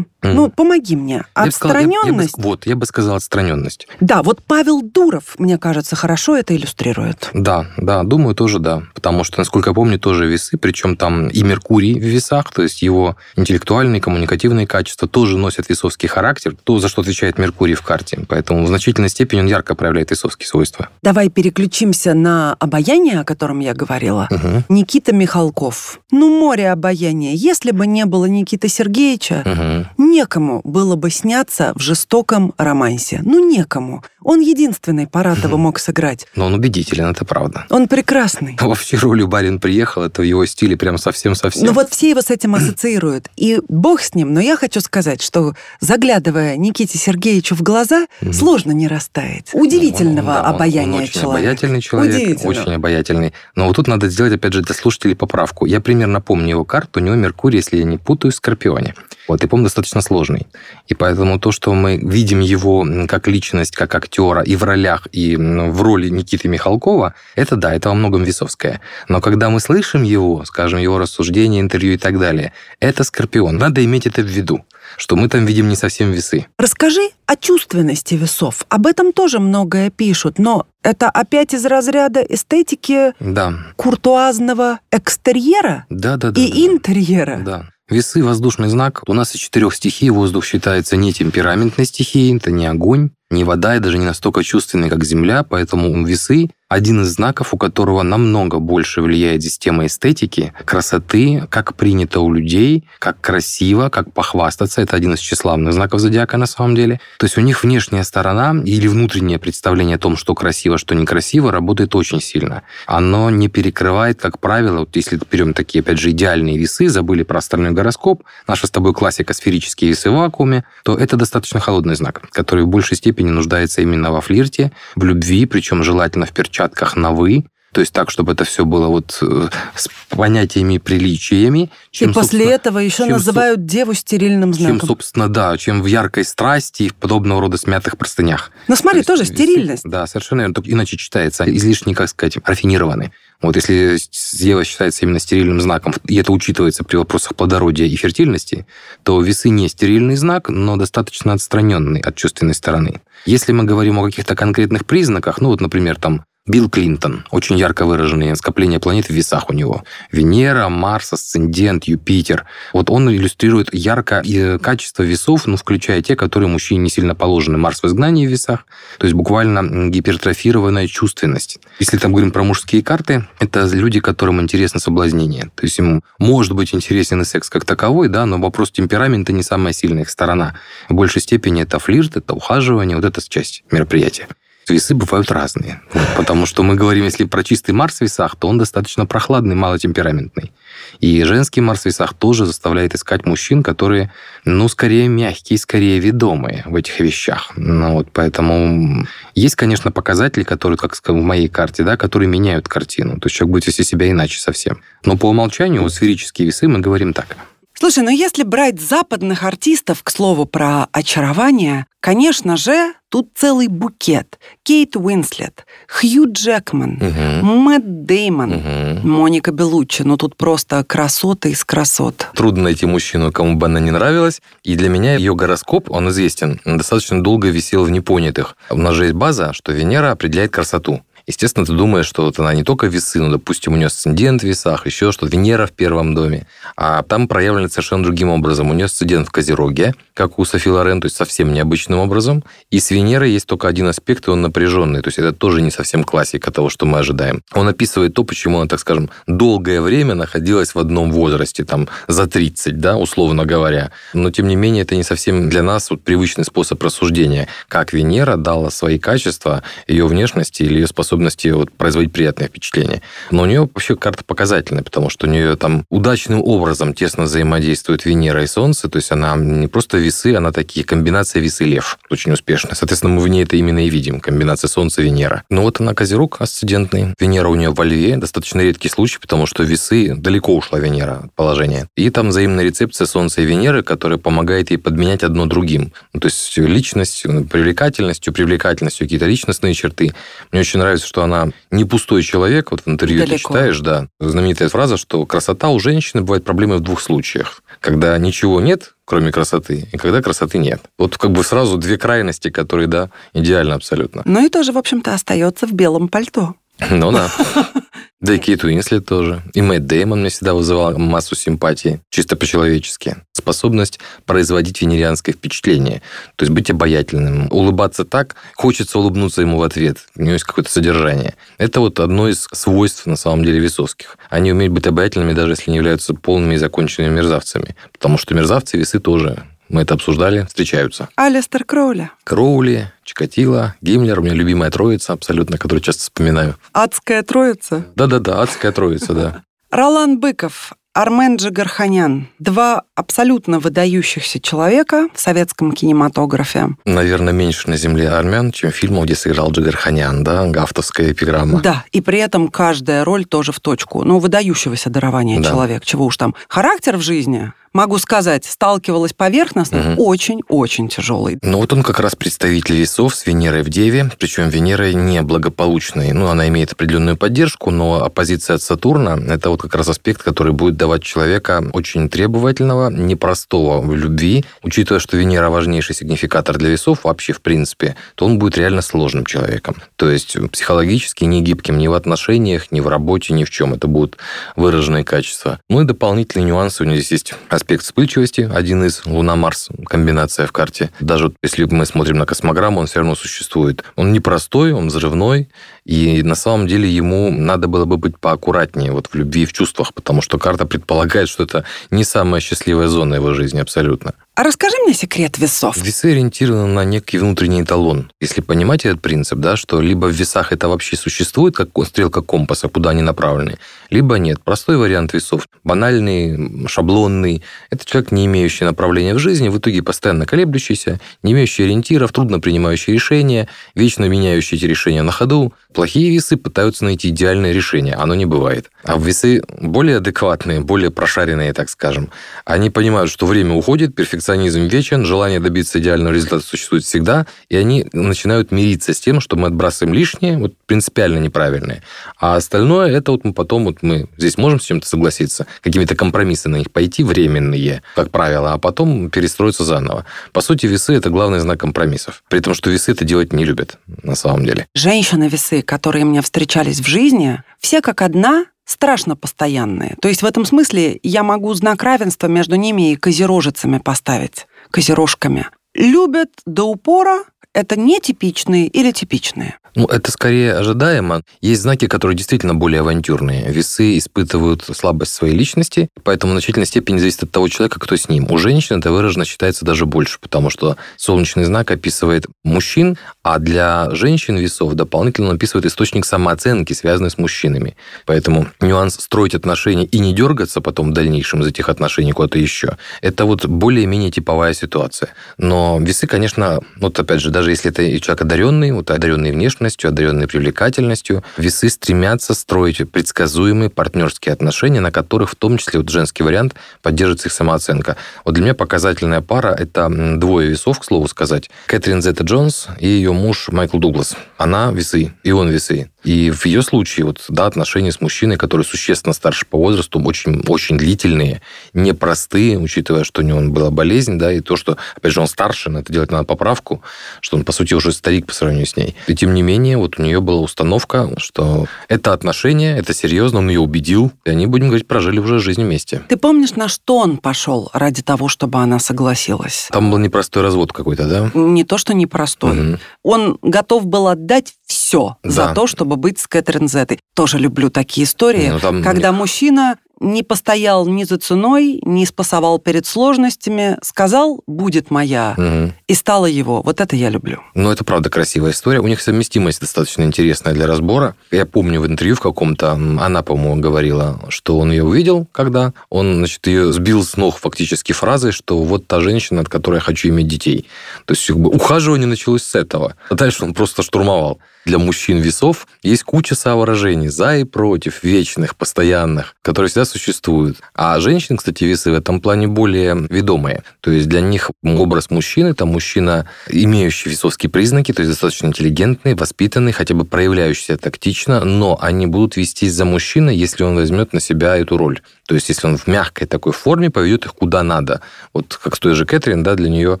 ну, 0.22 0.50
помоги 0.50 0.96
мне, 0.96 1.24
отстраненность. 1.34 2.34
вот, 2.36 2.66
я 2.66 2.76
бы 2.76 2.86
сказал 2.86 3.16
отстраненность. 3.16 3.88
Да, 4.00 4.22
вот 4.22 4.42
Павел 4.44 4.82
Дуров, 4.82 5.34
мне 5.38 5.58
кажется, 5.58 5.96
хорошо 5.96 6.36
это 6.36 6.54
иллюстрирует. 6.54 7.30
Да, 7.32 7.66
да, 7.76 8.02
думаю, 8.02 8.34
тоже 8.34 8.58
да. 8.58 8.82
Потому 8.94 9.24
что, 9.24 9.38
насколько 9.38 9.70
я 9.70 9.74
помню, 9.74 9.98
тоже 9.98 10.26
весы, 10.26 10.58
причем 10.58 10.96
там 10.96 11.28
и 11.28 11.42
Меркурий 11.42 11.94
в 11.94 12.04
весах, 12.04 12.52
то 12.52 12.62
есть 12.62 12.82
его 12.82 13.16
интеллектуальные, 13.36 14.00
коммуникативные 14.00 14.66
качества 14.66 15.08
тоже 15.08 15.38
носят 15.38 15.68
весовский 15.68 16.08
характер, 16.08 16.54
то, 16.64 16.78
за 16.78 16.88
что 16.88 17.02
отвечает 17.02 17.38
Меркурий 17.38 17.47
в 17.52 17.82
карте. 17.82 18.24
Поэтому 18.28 18.64
в 18.64 18.68
значительной 18.68 19.08
степени 19.08 19.40
он 19.40 19.46
ярко 19.46 19.74
проявляет 19.74 20.10
весовские 20.10 20.46
свойства. 20.46 20.88
Давай 21.02 21.28
переключимся 21.28 22.14
на 22.14 22.54
обаяние, 22.54 23.20
о 23.20 23.24
котором 23.24 23.60
я 23.60 23.74
говорила. 23.74 24.28
Угу. 24.30 24.64
Никита 24.68 25.14
Михалков. 25.14 26.00
Ну, 26.10 26.40
море 26.40 26.70
обаяния. 26.70 27.32
Если 27.34 27.70
бы 27.70 27.86
не 27.86 28.04
было 28.04 28.26
Никиты 28.26 28.68
Сергеевича, 28.68 29.44
угу. 29.44 30.04
некому 30.10 30.60
было 30.64 30.96
бы 30.96 31.10
сняться 31.10 31.72
в 31.74 31.80
жестоком 31.80 32.54
романсе. 32.58 33.20
Ну, 33.24 33.48
некому. 33.48 34.02
Он 34.22 34.40
единственный 34.40 35.06
Паратова 35.06 35.54
угу. 35.54 35.62
мог 35.62 35.78
сыграть. 35.78 36.26
Но 36.34 36.46
он 36.46 36.54
убедителен, 36.54 37.06
это 37.06 37.24
правда. 37.24 37.64
Он 37.70 37.88
прекрасный. 37.88 38.56
Вообще 38.60 38.96
ролью 38.98 39.28
барин 39.28 39.58
приехал, 39.60 40.02
это 40.02 40.22
в 40.22 40.24
его 40.24 40.44
стиле 40.46 40.76
прям 40.76 40.98
совсем-совсем. 40.98 41.66
Ну 41.66 41.72
вот 41.72 41.90
все 41.90 42.10
его 42.10 42.20
с 42.20 42.30
этим 42.30 42.54
ассоциируют. 42.54 43.30
И 43.36 43.60
бог 43.68 44.02
с 44.02 44.14
ним, 44.14 44.34
но 44.34 44.40
я 44.40 44.56
хочу 44.56 44.80
сказать, 44.80 45.22
что 45.22 45.54
заглядывая 45.80 46.56
Никите 46.56 46.98
Сергеевичу 46.98 47.37
в 47.54 47.62
глаза, 47.62 48.06
угу. 48.20 48.32
сложно 48.32 48.72
не 48.72 48.88
растаять. 48.88 49.50
Удивительного 49.52 50.34
да, 50.34 50.42
обаяния 50.42 50.92
он, 50.92 50.94
он 50.94 51.02
очень 51.02 51.20
человека. 51.20 51.38
обаятельный 51.38 51.80
человек, 51.80 52.44
очень 52.44 52.74
обаятельный. 52.74 53.32
Но 53.54 53.66
вот 53.66 53.76
тут 53.76 53.86
надо 53.88 54.08
сделать, 54.08 54.32
опять 54.32 54.52
же, 54.52 54.62
для 54.62 54.74
слушателей 54.74 55.16
поправку. 55.16 55.66
Я 55.66 55.80
примерно 55.80 56.20
помню 56.20 56.50
его 56.50 56.64
карту, 56.64 57.00
у 57.00 57.02
него 57.02 57.14
Меркурий, 57.14 57.58
если 57.58 57.78
я 57.78 57.84
не 57.84 57.98
путаю, 57.98 58.32
в 58.32 58.34
Скорпионе. 58.34 58.94
Вот, 59.28 59.44
и, 59.44 59.46
по 59.46 59.58
достаточно 59.58 60.00
сложный. 60.00 60.46
И 60.86 60.94
поэтому 60.94 61.38
то, 61.38 61.52
что 61.52 61.74
мы 61.74 61.98
видим 61.98 62.40
его 62.40 62.86
как 63.06 63.28
личность, 63.28 63.76
как 63.76 63.94
актера 63.94 64.42
и 64.42 64.56
в 64.56 64.64
ролях, 64.64 65.06
и 65.12 65.36
в 65.36 65.82
роли 65.82 66.08
Никиты 66.08 66.48
Михалкова, 66.48 67.14
это 67.34 67.56
да, 67.56 67.74
это 67.74 67.90
во 67.90 67.94
многом 67.94 68.24
весовское. 68.24 68.80
Но 69.08 69.20
когда 69.20 69.50
мы 69.50 69.60
слышим 69.60 70.02
его, 70.02 70.44
скажем, 70.44 70.80
его 70.80 70.98
рассуждения, 70.98 71.60
интервью 71.60 71.94
и 71.94 71.98
так 71.98 72.18
далее, 72.18 72.52
это 72.80 73.04
Скорпион. 73.04 73.56
Надо 73.56 73.84
иметь 73.84 74.06
это 74.06 74.22
в 74.22 74.26
виду 74.26 74.64
что 74.98 75.16
мы 75.16 75.28
там 75.28 75.46
видим 75.46 75.68
не 75.68 75.76
совсем 75.76 76.10
весы. 76.10 76.46
Расскажи 76.58 77.08
о 77.26 77.36
чувственности 77.36 78.14
весов. 78.14 78.64
Об 78.68 78.86
этом 78.86 79.12
тоже 79.12 79.38
многое 79.38 79.90
пишут, 79.90 80.38
но 80.38 80.66
это 80.82 81.08
опять 81.08 81.54
из 81.54 81.64
разряда 81.64 82.20
эстетики 82.20 83.14
да. 83.20 83.54
куртуазного 83.76 84.80
экстерьера 84.90 85.86
да, 85.88 86.16
да, 86.16 86.32
да, 86.32 86.40
и 86.40 86.50
да, 86.50 86.58
интерьера. 86.58 87.40
Да. 87.44 87.70
Весы– 87.88 88.22
воздушный 88.24 88.68
знак. 88.68 89.02
У 89.06 89.14
нас 89.14 89.34
из 89.34 89.40
четырех 89.40 89.74
стихий 89.74 90.10
воздух 90.10 90.44
считается 90.44 90.96
не 90.96 91.12
темпераментной 91.14 91.86
стихией, 91.86 92.36
это 92.36 92.50
не 92.50 92.66
огонь, 92.66 93.10
не 93.30 93.44
вода 93.44 93.76
и 93.76 93.80
даже 93.80 93.98
не 93.98 94.06
настолько 94.06 94.42
чувственный, 94.42 94.88
как 94.88 95.04
земля, 95.04 95.42
поэтому 95.42 96.04
весы 96.04 96.48
один 96.68 97.00
из 97.00 97.08
знаков, 97.08 97.54
у 97.54 97.56
которого 97.56 98.02
намного 98.02 98.58
больше 98.58 99.00
влияет 99.00 99.42
система 99.42 99.86
эстетики, 99.86 100.52
красоты, 100.66 101.46
как 101.48 101.74
принято 101.74 102.20
у 102.20 102.30
людей, 102.30 102.84
как 102.98 103.20
красиво, 103.22 103.88
как 103.88 104.12
похвастаться. 104.12 104.82
Это 104.82 104.94
один 104.94 105.14
из 105.14 105.20
тщеславных 105.20 105.72
знаков 105.72 106.00
зодиака 106.00 106.36
на 106.36 106.44
самом 106.44 106.74
деле. 106.74 107.00
То 107.18 107.24
есть 107.24 107.38
у 107.38 107.40
них 107.40 107.62
внешняя 107.62 108.04
сторона 108.04 108.54
или 108.64 108.86
внутреннее 108.86 109.38
представление 109.38 109.96
о 109.96 109.98
том, 109.98 110.16
что 110.18 110.34
красиво, 110.34 110.76
что 110.76 110.94
некрасиво, 110.94 111.50
работает 111.50 111.94
очень 111.96 112.20
сильно. 112.20 112.62
Оно 112.86 113.30
не 113.30 113.48
перекрывает, 113.48 114.20
как 114.20 114.38
правило, 114.38 114.80
вот 114.80 114.94
если 114.94 115.18
берем 115.30 115.54
такие, 115.54 115.80
опять 115.80 115.98
же, 115.98 116.10
идеальные 116.10 116.58
весы, 116.58 116.90
забыли 116.90 117.22
про 117.22 117.38
остальной 117.38 117.70
гороскоп, 117.70 118.24
наша 118.46 118.66
с 118.66 118.70
тобой 118.70 118.92
классика 118.92 119.32
сферические 119.32 119.90
весы 119.90 120.10
в 120.10 120.14
вакууме, 120.14 120.64
то 120.84 120.94
это 120.94 121.16
достаточно 121.16 121.60
холодный 121.60 121.94
знак, 121.94 122.20
который 122.30 122.64
в 122.64 122.68
большей 122.68 122.98
степени 122.98 123.17
нуждается 123.26 123.82
именно 123.82 124.10
во 124.10 124.20
флирте, 124.20 124.72
в 124.94 125.04
любви, 125.04 125.46
причем 125.46 125.82
желательно 125.82 126.26
в 126.26 126.32
перчатках 126.32 126.96
на 126.96 127.12
«вы», 127.12 127.44
то 127.72 127.80
есть 127.80 127.92
так, 127.92 128.10
чтобы 128.10 128.32
это 128.32 128.44
все 128.44 128.64
было 128.64 128.86
вот 128.86 129.18
э, 129.20 129.48
с 129.74 129.88
понятиями 130.08 130.74
и 130.74 130.78
приличиями. 130.78 131.70
Чем, 131.90 132.10
и 132.10 132.14
после 132.14 132.50
этого 132.50 132.78
еще 132.78 133.04
чем, 133.04 133.10
называют 133.10 133.66
деву 133.66 133.94
стерильным 133.94 134.54
знаком. 134.54 134.80
Чем, 134.80 134.88
собственно, 134.88 135.28
да, 135.28 135.56
чем 135.58 135.82
в 135.82 135.86
яркой 135.86 136.24
страсти 136.24 136.84
и 136.84 136.88
в 136.88 136.94
подобного 136.94 137.42
рода 137.42 137.58
смятых 137.58 137.98
простынях. 137.98 138.50
Но 138.68 138.76
смотри, 138.76 139.02
то 139.02 139.08
тоже 139.08 139.22
есть, 139.22 139.34
стерильность. 139.34 139.84
Да, 139.84 140.06
совершенно 140.06 140.42
верно. 140.42 140.54
Иначе 140.64 140.96
читается 140.96 141.44
излишне, 141.44 141.94
как 141.94 142.08
сказать, 142.08 142.38
рафинированный. 142.42 143.12
Вот 143.40 143.54
если 143.54 143.98
дева 144.32 144.64
считается 144.64 145.04
именно 145.04 145.20
стерильным 145.20 145.60
знаком, 145.60 145.94
и 146.06 146.16
это 146.16 146.32
учитывается 146.32 146.82
при 146.82 146.96
вопросах 146.96 147.36
плодородия 147.36 147.86
и 147.86 147.94
фертильности, 147.94 148.66
то 149.04 149.20
весы 149.20 149.50
не 149.50 149.68
стерильный 149.68 150.16
знак, 150.16 150.48
но 150.48 150.76
достаточно 150.76 151.34
отстраненный 151.34 152.00
от 152.00 152.16
чувственной 152.16 152.54
стороны. 152.54 153.00
Если 153.26 153.52
мы 153.52 153.64
говорим 153.64 153.98
о 153.98 154.04
каких-то 154.04 154.34
конкретных 154.34 154.86
признаках, 154.86 155.40
ну 155.40 155.48
вот, 155.48 155.60
например, 155.60 155.96
там 155.96 156.24
Билл 156.48 156.70
Клинтон. 156.70 157.26
Очень 157.30 157.58
ярко 157.58 157.84
выраженные 157.84 158.34
скопления 158.34 158.80
планет 158.80 159.06
в 159.06 159.10
весах 159.10 159.50
у 159.50 159.52
него. 159.52 159.84
Венера, 160.10 160.68
Марс, 160.70 161.12
Асцендент, 161.12 161.84
Юпитер. 161.84 162.46
Вот 162.72 162.88
он 162.88 163.10
иллюстрирует 163.10 163.68
ярко 163.74 164.22
и 164.24 164.58
качество 164.58 165.02
весов, 165.02 165.46
ну, 165.46 165.58
включая 165.58 166.00
те, 166.00 166.16
которые 166.16 166.48
мужчине 166.48 166.80
не 166.80 166.88
сильно 166.88 167.14
положены. 167.14 167.58
Марс 167.58 167.82
в 167.82 167.86
изгнании 167.86 168.26
в 168.26 168.30
весах, 168.30 168.64
то 168.98 169.06
есть 169.06 169.14
буквально 169.14 169.90
гипертрофированная 169.90 170.86
чувственность. 170.86 171.58
Если 171.80 171.98
там 171.98 172.12
говорим 172.12 172.30
про 172.30 172.42
мужские 172.42 172.82
карты, 172.82 173.26
это 173.40 173.66
люди, 173.66 174.00
которым 174.00 174.40
интересно 174.40 174.80
соблазнение. 174.80 175.50
То 175.54 175.64
есть 175.64 175.78
им 175.78 176.02
может 176.18 176.52
быть 176.52 176.74
интересен 176.74 177.20
и 177.20 177.24
секс 177.26 177.50
как 177.50 177.66
таковой, 177.66 178.08
да, 178.08 178.24
но 178.24 178.38
вопрос 178.38 178.70
темперамента 178.70 179.34
не 179.34 179.42
самая 179.42 179.74
сильная 179.74 180.04
их 180.04 180.10
сторона. 180.10 180.54
В 180.88 180.94
большей 180.94 181.20
степени 181.20 181.62
это 181.62 181.78
флирт, 181.78 182.16
это 182.16 182.32
ухаживание, 182.32 182.96
вот 182.96 183.04
эта 183.04 183.20
часть 183.28 183.64
мероприятия 183.70 184.28
весы 184.70 184.94
бывают 184.94 185.30
разные. 185.30 185.80
Потому 186.16 186.46
что 186.46 186.62
мы 186.62 186.74
говорим, 186.74 187.04
если 187.04 187.24
про 187.24 187.44
чистый 187.44 187.72
Марс 187.72 187.98
в 187.98 188.00
весах, 188.02 188.36
то 188.36 188.48
он 188.48 188.58
достаточно 188.58 189.06
прохладный, 189.06 189.54
малотемпераментный. 189.54 190.52
И 191.00 191.22
женский 191.24 191.60
Марс 191.60 191.82
в 191.82 191.86
весах 191.86 192.14
тоже 192.14 192.46
заставляет 192.46 192.94
искать 192.94 193.26
мужчин, 193.26 193.62
которые, 193.62 194.12
ну, 194.44 194.68
скорее 194.68 195.08
мягкие, 195.08 195.58
скорее 195.58 195.98
ведомые 195.98 196.62
в 196.66 196.74
этих 196.74 197.00
вещах. 197.00 197.52
Ну, 197.56 197.94
вот, 197.94 198.08
поэтому 198.12 199.06
есть, 199.34 199.56
конечно, 199.56 199.92
показатели, 199.92 200.44
которые, 200.44 200.78
как 200.78 200.94
в 200.94 201.12
моей 201.14 201.48
карте, 201.48 201.84
да, 201.84 201.96
которые 201.96 202.28
меняют 202.28 202.68
картину. 202.68 203.20
То 203.20 203.26
есть 203.26 203.36
человек 203.36 203.52
будет 203.52 203.66
вести 203.66 203.84
себя 203.84 204.10
иначе 204.10 204.40
совсем. 204.40 204.80
Но 205.04 205.16
по 205.16 205.26
умолчанию 205.26 205.82
вот, 205.82 205.92
сферические 205.92 206.46
весы 206.46 206.68
мы 206.68 206.80
говорим 206.80 207.12
так. 207.12 207.36
Слушай, 207.78 208.02
ну 208.02 208.10
если 208.10 208.42
брать 208.42 208.80
западных 208.80 209.44
артистов, 209.44 210.02
к 210.02 210.10
слову, 210.10 210.46
про 210.46 210.88
очарование, 210.90 211.86
конечно 212.00 212.56
же, 212.56 212.94
тут 213.08 213.30
целый 213.36 213.68
букет. 213.68 214.40
Кейт 214.64 214.96
Уинслет, 214.96 215.64
Хью 215.86 216.26
Джекман, 216.28 216.94
угу. 217.00 217.46
Мэтт 217.46 217.84
Деймон, 218.04 218.54
угу. 218.54 219.06
Моника 219.06 219.52
Белуччи. 219.52 220.02
Ну 220.02 220.16
тут 220.16 220.36
просто 220.36 220.82
красота 220.82 221.48
из 221.48 221.64
красот. 221.64 222.26
Трудно 222.34 222.64
найти 222.64 222.84
мужчину, 222.84 223.30
кому 223.30 223.54
бы 223.54 223.66
она 223.66 223.78
не 223.78 223.92
нравилась. 223.92 224.42
И 224.64 224.74
для 224.74 224.88
меня 224.88 225.14
ее 225.14 225.36
гороскоп, 225.36 225.88
он 225.88 226.08
известен. 226.08 226.60
Он 226.64 226.78
достаточно 226.78 227.22
долго 227.22 227.48
висел 227.48 227.84
в 227.84 227.90
непонятых. 227.92 228.56
У 228.70 228.76
нас 228.76 228.96
же 228.96 229.04
есть 229.04 229.14
база, 229.14 229.52
что 229.52 229.70
Венера 229.70 230.10
определяет 230.10 230.50
красоту. 230.50 231.02
Естественно, 231.28 231.66
ты 231.66 231.74
думаешь, 231.74 232.06
что 232.06 232.22
вот 232.22 232.38
она 232.38 232.54
не 232.54 232.64
только 232.64 232.86
весы, 232.86 233.20
но, 233.20 233.30
допустим, 233.30 233.74
у 233.74 233.76
нее 233.76 233.88
асцендент 233.88 234.40
в 234.40 234.46
весах, 234.46 234.86
еще 234.86 235.12
что 235.12 235.26
Венера 235.26 235.66
в 235.66 235.72
первом 235.72 236.14
доме. 236.14 236.46
А 236.74 237.02
там 237.02 237.28
проявлено 237.28 237.68
совершенно 237.68 238.02
другим 238.02 238.30
образом. 238.30 238.70
У 238.70 238.72
нее 238.72 238.86
асцендент 238.86 239.28
в 239.28 239.30
Козероге, 239.30 239.94
как 240.14 240.38
у 240.38 240.46
Софи 240.46 240.70
Лорен, 240.70 241.02
то 241.02 241.04
есть 241.04 241.16
совсем 241.16 241.52
необычным 241.52 241.98
образом. 241.98 242.44
И 242.70 242.80
с 242.80 242.90
Венерой 242.90 243.30
есть 243.30 243.46
только 243.46 243.68
один 243.68 243.88
аспект, 243.88 244.26
и 244.26 244.30
он 244.30 244.40
напряженный. 244.40 245.02
То 245.02 245.08
есть 245.08 245.18
это 245.18 245.34
тоже 245.34 245.60
не 245.60 245.70
совсем 245.70 246.02
классика 246.02 246.50
того, 246.50 246.70
что 246.70 246.86
мы 246.86 246.98
ожидаем. 246.98 247.42
Он 247.52 247.68
описывает 247.68 248.14
то, 248.14 248.24
почему 248.24 248.60
она, 248.60 248.66
так 248.66 248.80
скажем, 248.80 249.10
долгое 249.26 249.82
время 249.82 250.14
находилась 250.14 250.74
в 250.74 250.78
одном 250.78 251.12
возрасте, 251.12 251.62
там, 251.62 251.88
за 252.06 252.26
30, 252.26 252.80
да, 252.80 252.96
условно 252.96 253.44
говоря. 253.44 253.90
Но, 254.14 254.30
тем 254.30 254.48
не 254.48 254.56
менее, 254.56 254.84
это 254.84 254.96
не 254.96 255.02
совсем 255.02 255.50
для 255.50 255.62
нас 255.62 255.90
вот 255.90 256.02
привычный 256.02 256.46
способ 256.46 256.82
рассуждения, 256.82 257.48
как 257.68 257.92
Венера 257.92 258.36
дала 258.36 258.70
свои 258.70 258.98
качества 258.98 259.62
ее 259.86 260.06
внешности 260.06 260.62
или 260.62 260.76
ее 260.76 260.86
способности 260.86 261.17
способности 261.18 261.48
вот, 261.48 261.72
производить 261.72 262.12
приятное 262.12 262.48
впечатление. 262.48 263.02
Но 263.30 263.42
у 263.42 263.46
нее 263.46 263.60
вообще 263.60 263.96
карта 263.96 264.24
показательная, 264.24 264.82
потому 264.82 265.10
что 265.10 265.26
у 265.26 265.30
нее 265.30 265.56
там 265.56 265.84
удачным 265.90 266.42
образом 266.42 266.94
тесно 266.94 267.24
взаимодействуют 267.24 268.04
Венера 268.04 268.42
и 268.42 268.46
Солнце, 268.46 268.88
то 268.88 268.96
есть 268.96 269.10
она 269.12 269.36
не 269.36 269.66
просто 269.66 269.98
весы, 269.98 270.34
она 270.34 270.52
такие 270.52 270.84
комбинация 270.86 271.42
весы-лев, 271.42 271.98
очень 272.10 272.32
успешная. 272.32 272.74
Соответственно, 272.74 273.14
мы 273.14 273.22
в 273.22 273.28
ней 273.28 273.44
это 273.44 273.56
именно 273.56 273.84
и 273.84 273.90
видим, 273.90 274.20
комбинация 274.20 274.68
Солнца-Венера. 274.68 275.42
Но 275.50 275.62
вот 275.62 275.80
она 275.80 275.94
Козерог 275.94 276.40
асцендентный, 276.40 277.14
Венера 277.18 277.48
у 277.48 277.54
нее 277.54 277.70
во 277.70 277.84
Льве, 277.84 278.16
достаточно 278.16 278.60
редкий 278.60 278.88
случай, 278.88 279.18
потому 279.20 279.46
что 279.46 279.64
весы 279.64 280.14
далеко 280.14 280.56
ушла 280.56 280.78
Венера 280.78 281.22
от 281.24 281.34
положения. 281.34 281.88
И 281.96 282.10
там 282.10 282.28
взаимная 282.28 282.64
рецепция 282.64 283.06
Солнца 283.06 283.40
и 283.40 283.44
Венеры, 283.44 283.82
которая 283.82 284.18
помогает 284.18 284.70
ей 284.70 284.76
подменять 284.76 285.24
одно 285.24 285.46
другим. 285.46 285.92
Ну, 286.12 286.20
то 286.20 286.26
есть 286.26 286.56
личность, 286.56 287.22
привлекательностью, 287.22 288.32
привлекательностью, 288.32 289.06
какие-то 289.06 289.26
личностные 289.26 289.74
черты. 289.74 290.14
Мне 290.52 290.60
очень 290.60 290.78
нравится, 290.78 291.06
что 291.08 291.22
она 291.22 291.48
не 291.70 291.84
пустой 291.84 292.22
человек. 292.22 292.70
Вот 292.70 292.82
в 292.82 292.88
интервью 292.88 293.20
Далеко. 293.20 293.36
ты 293.36 293.42
читаешь, 293.42 293.80
да, 293.80 294.08
знаменитая 294.20 294.68
фраза, 294.68 294.96
что 294.96 295.24
красота 295.26 295.70
у 295.70 295.80
женщины 295.80 296.22
бывает 296.22 296.44
проблемой 296.44 296.78
в 296.78 296.82
двух 296.82 297.00
случаях. 297.00 297.62
Когда 297.80 298.16
ничего 298.18 298.60
нет, 298.60 298.94
кроме 299.04 299.32
красоты, 299.32 299.88
и 299.90 299.96
когда 299.96 300.22
красоты 300.22 300.58
нет. 300.58 300.82
Вот 300.98 301.16
как 301.16 301.32
бы 301.32 301.42
сразу 301.42 301.78
две 301.78 301.98
крайности, 301.98 302.50
которые, 302.50 302.86
да, 302.86 303.10
идеально 303.32 303.74
абсолютно. 303.74 304.22
Ну 304.24 304.44
и 304.44 304.48
тоже, 304.50 304.72
в 304.72 304.78
общем-то, 304.78 305.14
остается 305.14 305.66
в 305.66 305.72
белом 305.72 306.08
пальто. 306.08 306.54
Ну 306.90 307.10
да. 307.10 307.30
Да 308.20 308.34
и 308.34 308.38
Кейт 308.38 308.64
Уинслет 308.64 309.06
тоже. 309.06 309.42
И 309.54 309.62
Мэтт 309.62 309.86
Дэймон 309.86 310.20
мне 310.20 310.28
всегда 310.28 310.52
вызывал 310.52 310.98
массу 310.98 311.36
симпатии, 311.36 312.00
чисто 312.10 312.34
по-человечески. 312.34 313.16
Способность 313.48 313.98
производить 314.26 314.82
венерианское 314.82 315.34
впечатление. 315.34 316.02
То 316.36 316.44
есть 316.44 316.52
быть 316.52 316.70
обаятельным, 316.70 317.48
улыбаться 317.50 318.04
так, 318.04 318.36
хочется 318.54 318.98
улыбнуться 318.98 319.40
ему 319.40 319.56
в 319.56 319.62
ответ. 319.62 320.00
У 320.16 320.20
него 320.20 320.34
есть 320.34 320.44
какое-то 320.44 320.70
содержание. 320.70 321.34
Это 321.56 321.80
вот 321.80 321.98
одно 321.98 322.28
из 322.28 322.46
свойств, 322.52 323.06
на 323.06 323.16
самом 323.16 323.46
деле, 323.46 323.58
весовских. 323.58 324.18
Они 324.28 324.52
умеют 324.52 324.74
быть 324.74 324.86
обаятельными, 324.86 325.32
даже 325.32 325.52
если 325.52 325.70
не 325.70 325.78
являются 325.78 326.12
полными 326.12 326.56
и 326.56 326.58
законченными 326.58 327.14
мерзавцами. 327.14 327.74
Потому 327.90 328.18
что 328.18 328.34
мерзавцы 328.34 328.76
весы 328.76 329.00
тоже 329.00 329.44
мы 329.70 329.80
это 329.80 329.94
обсуждали, 329.94 330.44
встречаются. 330.44 331.08
Алистер 331.16 331.64
Кроули. 331.64 332.10
Кроули, 332.24 332.92
Чикатило, 333.02 333.76
Гиммлер, 333.80 334.20
у 334.20 334.22
меня 334.24 334.34
любимая 334.34 334.70
троица 334.70 335.14
абсолютно, 335.14 335.56
которую 335.56 335.80
часто 335.80 336.02
вспоминаю. 336.02 336.56
Адская 336.74 337.22
троица? 337.22 337.86
Да-да-да, 337.96 338.42
адская 338.42 338.72
троица, 338.72 339.14
да. 339.14 339.42
Ролан 339.70 340.18
Быков, 340.18 340.72
Армен 340.98 341.36
Джигарханян. 341.36 342.26
Два 342.40 342.82
абсолютно 342.96 343.60
выдающихся 343.60 344.40
человека 344.40 345.06
в 345.14 345.20
советском 345.20 345.70
кинематографе. 345.70 346.70
Наверное, 346.86 347.32
меньше 347.32 347.70
на 347.70 347.76
земле 347.76 348.08
армян, 348.08 348.50
чем 348.50 348.72
фильмов, 348.72 349.04
где 349.04 349.14
сыграл 349.14 349.52
Джигарханян, 349.52 350.24
да, 350.24 350.46
гафтовская 350.46 351.12
эпиграмма. 351.12 351.60
Да, 351.60 351.84
и 351.92 352.00
при 352.00 352.18
этом 352.18 352.48
каждая 352.48 353.04
роль 353.04 353.26
тоже 353.26 353.52
в 353.52 353.60
точку. 353.60 354.02
Ну, 354.02 354.18
выдающегося 354.18 354.90
дарования 354.90 355.38
да. 355.38 355.48
человек. 355.48 355.84
Чего 355.84 356.04
уж 356.06 356.16
там. 356.16 356.34
Характер 356.48 356.96
в 356.96 357.00
жизни 357.00 357.52
могу 357.78 357.98
сказать, 357.98 358.44
сталкивалась 358.44 359.12
поверхностно, 359.12 359.94
очень-очень 359.96 360.86
угу. 360.86 360.92
тяжелый. 360.92 361.38
Ну 361.42 361.58
вот 361.58 361.72
он 361.72 361.84
как 361.84 362.00
раз 362.00 362.16
представитель 362.16 362.74
весов 362.74 363.14
с 363.14 363.24
Венерой 363.24 363.62
в 363.62 363.68
Деве, 363.68 364.10
причем 364.18 364.48
Венера 364.48 364.92
не 364.92 365.22
благополучной. 365.22 366.10
Ну, 366.10 366.26
она 366.26 366.48
имеет 366.48 366.72
определенную 366.72 367.16
поддержку, 367.16 367.70
но 367.70 368.02
оппозиция 368.02 368.56
от 368.56 368.62
Сатурна– 368.62 369.16
это 369.28 369.50
вот 369.50 369.62
как 369.62 369.76
раз 369.76 369.88
аспект, 369.88 370.24
который 370.24 370.52
будет 370.52 370.76
давать 370.76 371.04
человека 371.04 371.70
очень 371.72 372.08
требовательного, 372.08 372.90
непростого 372.90 373.80
в 373.80 373.94
любви. 373.94 374.44
Учитывая, 374.64 374.98
что 374.98 375.16
Венера 375.16 375.48
важнейший 375.48 375.94
сигнификатор 375.94 376.58
для 376.58 376.70
весов 376.70 377.04
вообще 377.04 377.32
в 377.32 377.40
принципе, 377.40 377.94
то 378.16 378.26
он 378.26 378.40
будет 378.40 378.58
реально 378.58 378.82
сложным 378.82 379.24
человеком. 379.24 379.76
То 379.94 380.10
есть 380.10 380.36
психологически 380.50 381.22
не 381.26 381.42
гибким 381.42 381.78
ни 381.78 381.86
в 381.86 381.94
отношениях, 381.94 382.72
ни 382.72 382.80
в 382.80 382.88
работе, 382.88 383.34
ни 383.34 383.44
в 383.44 383.50
чем. 383.50 383.74
Это 383.74 383.86
будут 383.86 384.18
выраженные 384.56 385.04
качества. 385.04 385.60
Ну 385.68 385.82
и 385.82 385.84
дополнительные 385.84 386.46
нюансы 386.46 386.82
у 386.82 386.86
него 386.86 386.96
здесь 386.96 387.12
есть 387.12 387.34
аспект 387.68 387.84
вспыльчивости, 387.84 388.50
один 388.50 388.82
из 388.84 389.02
Луна-Марс, 389.04 389.68
комбинация 389.84 390.46
в 390.46 390.52
карте. 390.52 390.88
Даже 391.00 391.34
если 391.42 391.64
мы 391.64 391.84
смотрим 391.84 392.16
на 392.16 392.24
космограмму, 392.24 392.80
он 392.80 392.86
все 392.86 393.00
равно 393.00 393.14
существует. 393.14 393.84
Он 393.94 394.10
непростой, 394.10 394.72
он 394.72 394.88
взрывной, 394.88 395.50
и 395.84 396.22
на 396.22 396.34
самом 396.34 396.66
деле 396.66 396.88
ему 396.88 397.30
надо 397.30 397.68
было 397.68 397.84
бы 397.84 397.98
быть 397.98 398.18
поаккуратнее 398.18 398.90
вот 398.90 399.08
в 399.08 399.14
любви 399.14 399.42
и 399.42 399.44
в 399.44 399.52
чувствах, 399.52 399.92
потому 399.92 400.22
что 400.22 400.38
карта 400.38 400.64
предполагает, 400.64 401.28
что 401.28 401.42
это 401.42 401.64
не 401.90 402.04
самая 402.04 402.40
счастливая 402.40 402.88
зона 402.88 403.16
его 403.16 403.34
жизни 403.34 403.60
абсолютно. 403.60 404.14
А 404.38 404.44
расскажи 404.44 404.76
мне 404.84 404.94
секрет 404.94 405.36
весов. 405.36 405.76
Весы 405.78 406.12
ориентированы 406.12 406.68
на 406.68 406.84
некий 406.84 407.18
внутренний 407.18 407.62
эталон. 407.62 408.12
Если 408.20 408.40
понимать 408.40 408.86
этот 408.86 409.02
принцип, 409.02 409.40
да, 409.40 409.56
что 409.56 409.80
либо 409.80 410.06
в 410.06 410.12
весах 410.12 410.52
это 410.52 410.68
вообще 410.68 410.96
существует, 410.96 411.56
как 411.56 411.70
стрелка 411.84 412.22
компаса, 412.22 412.68
куда 412.68 412.90
они 412.90 413.02
направлены, 413.02 413.58
либо 413.90 414.14
нет. 414.14 414.40
Простой 414.44 414.76
вариант 414.76 415.12
весов. 415.12 415.48
Банальный, 415.64 416.68
шаблонный. 416.68 417.42
Это 417.70 417.84
человек, 417.84 418.12
не 418.12 418.26
имеющий 418.26 418.64
направления 418.64 419.14
в 419.14 419.18
жизни, 419.18 419.48
в 419.48 419.58
итоге 419.58 419.82
постоянно 419.82 420.24
колеблющийся, 420.24 421.00
не 421.24 421.32
имеющий 421.32 421.64
ориентиров, 421.64 422.12
трудно 422.12 422.38
принимающий 422.38 422.92
решения, 422.92 423.48
вечно 423.74 424.04
меняющий 424.04 424.56
эти 424.56 424.66
решения 424.66 425.02
на 425.02 425.10
ходу. 425.10 425.52
Плохие 425.78 426.10
весы 426.10 426.36
пытаются 426.36 426.84
найти 426.84 427.10
идеальное 427.10 427.52
решение. 427.52 427.94
Оно 427.94 428.16
не 428.16 428.26
бывает. 428.26 428.68
А 428.82 428.98
весы 428.98 429.44
более 429.60 429.98
адекватные, 429.98 430.58
более 430.58 430.90
прошаренные, 430.90 431.52
так 431.52 431.70
скажем, 431.70 432.10
они 432.44 432.68
понимают, 432.68 433.12
что 433.12 433.26
время 433.26 433.54
уходит, 433.54 433.94
перфекционизм 433.94 434.62
вечен, 434.62 435.04
желание 435.04 435.38
добиться 435.38 435.78
идеального 435.78 436.12
результата 436.12 436.44
существует 436.44 436.82
всегда, 436.82 437.26
и 437.48 437.56
они 437.56 437.86
начинают 437.92 438.50
мириться 438.50 438.92
с 438.92 438.98
тем, 438.98 439.20
что 439.20 439.36
мы 439.36 439.46
отбрасываем 439.46 439.94
лишнее, 439.94 440.38
вот 440.38 440.54
принципиально 440.66 441.18
неправильное, 441.18 441.84
а 442.18 442.34
остальное, 442.34 442.90
это 442.90 443.12
вот 443.12 443.24
мы 443.24 443.32
потом, 443.32 443.64
вот 443.64 443.82
мы 443.82 444.08
здесь 444.16 444.38
можем 444.38 444.58
с 444.58 444.64
чем-то 444.64 444.88
согласиться, 444.88 445.46
какими-то 445.62 445.94
компромиссы 445.94 446.48
на 446.48 446.56
них 446.56 446.72
пойти, 446.72 447.04
временные, 447.04 447.82
как 447.94 448.10
правило, 448.10 448.54
а 448.54 448.58
потом 448.58 449.10
перестроиться 449.10 449.64
заново. 449.64 450.06
По 450.32 450.40
сути, 450.40 450.66
весы– 450.66 450.94
это 450.94 451.10
главный 451.10 451.38
знак 451.38 451.60
компромиссов. 451.60 452.24
При 452.28 452.40
том, 452.40 452.54
что 452.54 452.70
весы 452.70 452.92
это 452.92 453.04
делать 453.04 453.32
не 453.32 453.44
любят, 453.44 453.78
на 454.02 454.14
самом 454.14 454.44
деле. 454.44 454.66
Женщины-весы, 454.74 455.62
которые 455.68 456.06
мне 456.06 456.22
встречались 456.22 456.80
в 456.80 456.86
жизни, 456.86 457.42
все 457.60 457.82
как 457.82 458.00
одна 458.00 458.46
страшно 458.64 459.16
постоянные. 459.16 459.96
То 460.00 460.08
есть 460.08 460.22
в 460.22 460.24
этом 460.24 460.46
смысле 460.46 460.98
я 461.02 461.22
могу 461.22 461.52
знак 461.52 461.82
равенства 461.82 462.26
между 462.26 462.56
ними 462.56 462.92
и 462.92 462.96
козерожицами 462.96 463.76
поставить, 463.76 464.46
козерожками. 464.70 465.46
Любят 465.74 466.30
до 466.46 466.64
упора, 466.64 467.24
это 467.52 467.78
нетипичные 467.78 468.66
или 468.66 468.92
типичные? 468.92 469.58
Ну, 469.78 469.86
это 469.86 470.10
скорее 470.10 470.54
ожидаемо. 470.54 471.22
Есть 471.40 471.62
знаки, 471.62 471.86
которые 471.86 472.16
действительно 472.16 472.52
более 472.52 472.80
авантюрные. 472.80 473.48
Весы 473.48 473.96
испытывают 473.96 474.64
слабость 474.64 475.14
своей 475.14 475.36
личности, 475.36 475.88
поэтому 476.02 476.32
в 476.32 476.34
значительной 476.34 476.66
степени 476.66 476.98
зависит 476.98 477.22
от 477.22 477.30
того 477.30 477.46
человека, 477.46 477.78
кто 477.78 477.94
с 477.94 478.08
ним. 478.08 478.26
У 478.28 478.38
женщин 478.38 478.80
это 478.80 478.90
выражено 478.90 479.24
считается 479.24 479.64
даже 479.64 479.86
больше, 479.86 480.18
потому 480.18 480.50
что 480.50 480.76
солнечный 480.96 481.44
знак 481.44 481.70
описывает 481.70 482.26
мужчин, 482.42 482.98
а 483.22 483.38
для 483.38 483.88
женщин 483.92 484.36
весов 484.36 484.74
дополнительно 484.74 485.30
описывает 485.30 485.66
источник 485.66 486.06
самооценки, 486.06 486.72
связанный 486.72 487.12
с 487.12 487.16
мужчинами. 487.16 487.76
Поэтому 488.04 488.48
нюанс 488.60 488.96
строить 488.96 489.36
отношения 489.36 489.84
и 489.84 490.00
не 490.00 490.12
дергаться 490.12 490.60
потом 490.60 490.90
в 490.90 490.92
дальнейшем 490.92 491.42
из 491.42 491.46
этих 491.46 491.68
отношений 491.68 492.10
куда-то 492.10 492.40
еще, 492.40 492.78
это 493.00 493.26
вот 493.26 493.46
более-менее 493.46 494.10
типовая 494.10 494.54
ситуация. 494.54 495.10
Но 495.36 495.78
весы, 495.80 496.08
конечно, 496.08 496.58
вот 496.78 496.98
опять 496.98 497.20
же, 497.20 497.30
даже 497.30 497.50
если 497.50 497.70
это 497.70 498.00
человек 498.00 498.22
одаренный, 498.22 498.72
вот 498.72 498.90
одаренный 498.90 499.30
внешне, 499.30 499.67
внешностью, 499.68 499.88
одаренной 499.88 500.26
привлекательностью, 500.26 501.22
весы 501.36 501.68
стремятся 501.68 502.34
строить 502.34 502.90
предсказуемые 502.90 503.68
партнерские 503.68 504.32
отношения, 504.32 504.80
на 504.80 504.90
которых 504.90 505.30
в 505.30 505.34
том 505.34 505.58
числе 505.58 505.80
вот 505.80 505.90
женский 505.90 506.22
вариант 506.22 506.54
поддерживается 506.82 507.28
их 507.28 507.34
самооценка. 507.34 507.96
Вот 508.24 508.34
для 508.34 508.44
меня 508.44 508.54
показательная 508.54 509.20
пара– 509.20 509.54
это 509.58 509.88
двое 510.16 510.48
весов, 510.48 510.78
к 510.78 510.84
слову 510.84 511.06
сказать. 511.08 511.50
Кэтрин 511.66 512.00
Зетта 512.00 512.24
Джонс 512.24 512.68
и 512.80 512.86
ее 512.86 513.12
муж 513.12 513.48
Майкл 513.48 513.78
Дуглас. 513.78 514.16
Она 514.38 514.70
весы, 514.72 515.12
и 515.22 515.32
он 515.32 515.50
весы. 515.50 515.90
И 516.04 516.30
в 516.30 516.46
ее 516.46 516.62
случае, 516.62 517.06
вот, 517.06 517.24
да, 517.28 517.46
отношения 517.46 517.90
с 517.90 518.00
мужчиной, 518.00 518.36
который 518.36 518.64
существенно 518.64 519.12
старше 519.12 519.44
по 519.46 519.58
возрасту, 519.58 520.00
очень, 520.00 520.42
очень 520.46 520.78
длительные, 520.78 521.42
непростые, 521.74 522.56
учитывая, 522.58 523.04
что 523.04 523.20
у 523.20 523.24
него 523.24 523.40
была 523.40 523.70
болезнь, 523.70 524.16
да, 524.16 524.32
и 524.32 524.40
то, 524.40 524.56
что, 524.56 524.78
опять 524.96 525.12
же, 525.12 525.20
он 525.20 525.26
старше, 525.26 525.70
на 525.70 525.78
это 525.78 525.92
делать 525.92 526.12
надо 526.12 526.24
поправку, 526.24 526.82
что 527.20 527.36
он, 527.36 527.44
по 527.44 527.52
сути, 527.52 527.74
уже 527.74 527.92
старик 527.92 528.26
по 528.26 528.32
сравнению 528.32 528.66
с 528.66 528.76
ней. 528.76 528.94
И 529.08 529.14
тем 529.14 529.34
не 529.34 529.42
менее, 529.42 529.47
вот 529.76 529.98
у 529.98 530.02
нее 530.02 530.20
была 530.20 530.40
установка, 530.40 531.10
что 531.16 531.66
это 531.88 532.12
отношения, 532.12 532.76
это 532.76 532.92
серьезно, 532.92 533.38
он 533.38 533.48
ее 533.48 533.60
убедил, 533.60 534.12
и 534.24 534.30
они, 534.30 534.46
будем 534.46 534.66
говорить, 534.68 534.86
прожили 534.86 535.18
уже 535.18 535.38
жизнь 535.38 535.62
вместе. 535.62 536.02
Ты 536.08 536.16
помнишь, 536.16 536.52
на 536.52 536.68
что 536.68 536.98
он 536.98 537.18
пошел 537.18 537.70
ради 537.72 538.02
того, 538.02 538.28
чтобы 538.28 538.58
она 538.58 538.78
согласилась? 538.78 539.68
Там 539.70 539.90
был 539.90 539.98
непростой 539.98 540.42
развод 540.42 540.72
какой-то, 540.72 541.08
да? 541.08 541.30
Не 541.34 541.64
то, 541.64 541.78
что 541.78 541.94
непростой. 541.94 542.72
Угу. 542.72 542.78
Он 543.04 543.38
готов 543.42 543.86
был 543.86 544.08
отдать 544.08 544.54
все 544.66 545.16
да. 545.22 545.30
за 545.30 545.54
то, 545.54 545.66
чтобы 545.66 545.96
быть 545.96 546.18
с 546.18 546.26
Кэтрин 546.26 546.68
Зетой. 546.68 547.00
Тоже 547.14 547.38
люблю 547.38 547.70
такие 547.70 548.04
истории, 548.04 548.48
ну, 548.48 548.60
там... 548.60 548.82
когда 548.82 549.12
мужчина 549.12 549.76
не 550.00 550.22
постоял 550.22 550.86
ни 550.86 551.04
за 551.04 551.18
ценой, 551.18 551.80
не 551.84 552.06
спасовал 552.06 552.58
перед 552.58 552.86
сложностями, 552.86 553.76
сказал 553.82 554.42
«будет 554.46 554.90
моя», 554.90 555.34
Мгм. 555.36 555.72
и 555.86 555.94
стала 555.94 556.26
его. 556.26 556.62
Вот 556.62 556.80
это 556.80 556.96
я 556.96 557.10
люблю. 557.10 557.40
Ну, 557.54 557.70
это 557.70 557.84
правда 557.84 558.10
красивая 558.10 558.52
история. 558.52 558.80
У 558.80 558.88
них 558.88 559.00
совместимость 559.00 559.60
достаточно 559.60 560.02
интересная 560.02 560.54
для 560.54 560.66
разбора. 560.66 561.14
Я 561.30 561.46
помню 561.46 561.80
в 561.80 561.86
интервью 561.86 562.16
в 562.16 562.20
каком-то, 562.20 562.72
она, 562.72 563.22
по-моему, 563.22 563.60
говорила, 563.60 564.20
что 564.28 564.58
он 564.58 564.70
ее 564.70 564.84
увидел, 564.84 565.26
когда 565.32 565.72
он, 565.90 566.16
значит, 566.16 566.46
ее 566.46 566.72
сбил 566.72 567.02
с 567.02 567.16
ног 567.16 567.38
фактически 567.38 567.92
фразой, 567.92 568.32
что 568.32 568.62
вот 568.62 568.86
та 568.86 569.00
женщина, 569.00 569.40
от 569.40 569.48
которой 569.48 569.76
я 569.76 569.80
хочу 569.80 570.08
иметь 570.08 570.28
детей. 570.28 570.66
То 571.06 571.12
есть 571.14 571.26
как 571.26 571.38
бы, 571.38 571.50
ухаживание 571.50 572.06
началось 572.06 572.42
с 572.42 572.54
этого. 572.54 572.94
А 573.10 573.14
дальше 573.14 573.44
он 573.44 573.54
просто 573.54 573.82
штурмовал. 573.82 574.38
Для 574.64 574.78
мужчин 574.78 575.18
весов 575.18 575.66
есть 575.82 576.02
куча 576.02 576.34
соображений 576.34 577.08
за 577.08 577.38
и 577.38 577.44
против, 577.44 578.02
вечных, 578.02 578.54
постоянных, 578.54 579.34
которые 579.40 579.70
всегда 579.70 579.86
существуют. 579.88 580.58
А 580.74 581.00
женщин, 581.00 581.36
кстати, 581.36 581.64
в 581.64 581.94
этом 581.94 582.20
плане 582.20 582.46
более 582.46 583.06
ведомые. 583.10 583.62
То 583.80 583.90
есть 583.90 584.08
для 584.08 584.20
них 584.20 584.50
образ 584.62 585.10
мужчины, 585.10 585.48
это 585.48 585.66
мужчина, 585.66 586.28
имеющий 586.48 587.10
весовские 587.10 587.50
признаки, 587.50 587.92
то 587.92 588.02
есть 588.02 588.10
достаточно 588.12 588.46
интеллигентный, 588.46 589.14
воспитанный, 589.14 589.72
хотя 589.72 589.94
бы 589.94 590.04
проявляющийся 590.04 590.76
тактично, 590.76 591.44
но 591.44 591.78
они 591.80 592.06
будут 592.06 592.36
вестись 592.36 592.72
за 592.72 592.84
мужчиной, 592.84 593.36
если 593.36 593.64
он 593.64 593.74
возьмет 593.76 594.12
на 594.12 594.20
себя 594.20 594.56
эту 594.56 594.76
роль. 594.76 595.00
То 595.28 595.34
есть 595.34 595.50
если 595.50 595.66
он 595.66 595.76
в 595.76 595.86
мягкой 595.86 596.26
такой 596.26 596.52
форме 596.54 596.88
поведет 596.88 597.26
их 597.26 597.34
куда 597.34 597.62
надо. 597.62 598.00
Вот 598.32 598.56
как 598.56 598.74
с 598.74 598.78
той 598.78 598.94
же 598.94 599.04
Кэтрин, 599.04 599.42
да, 599.42 599.56
для 599.56 599.68
нее 599.68 600.00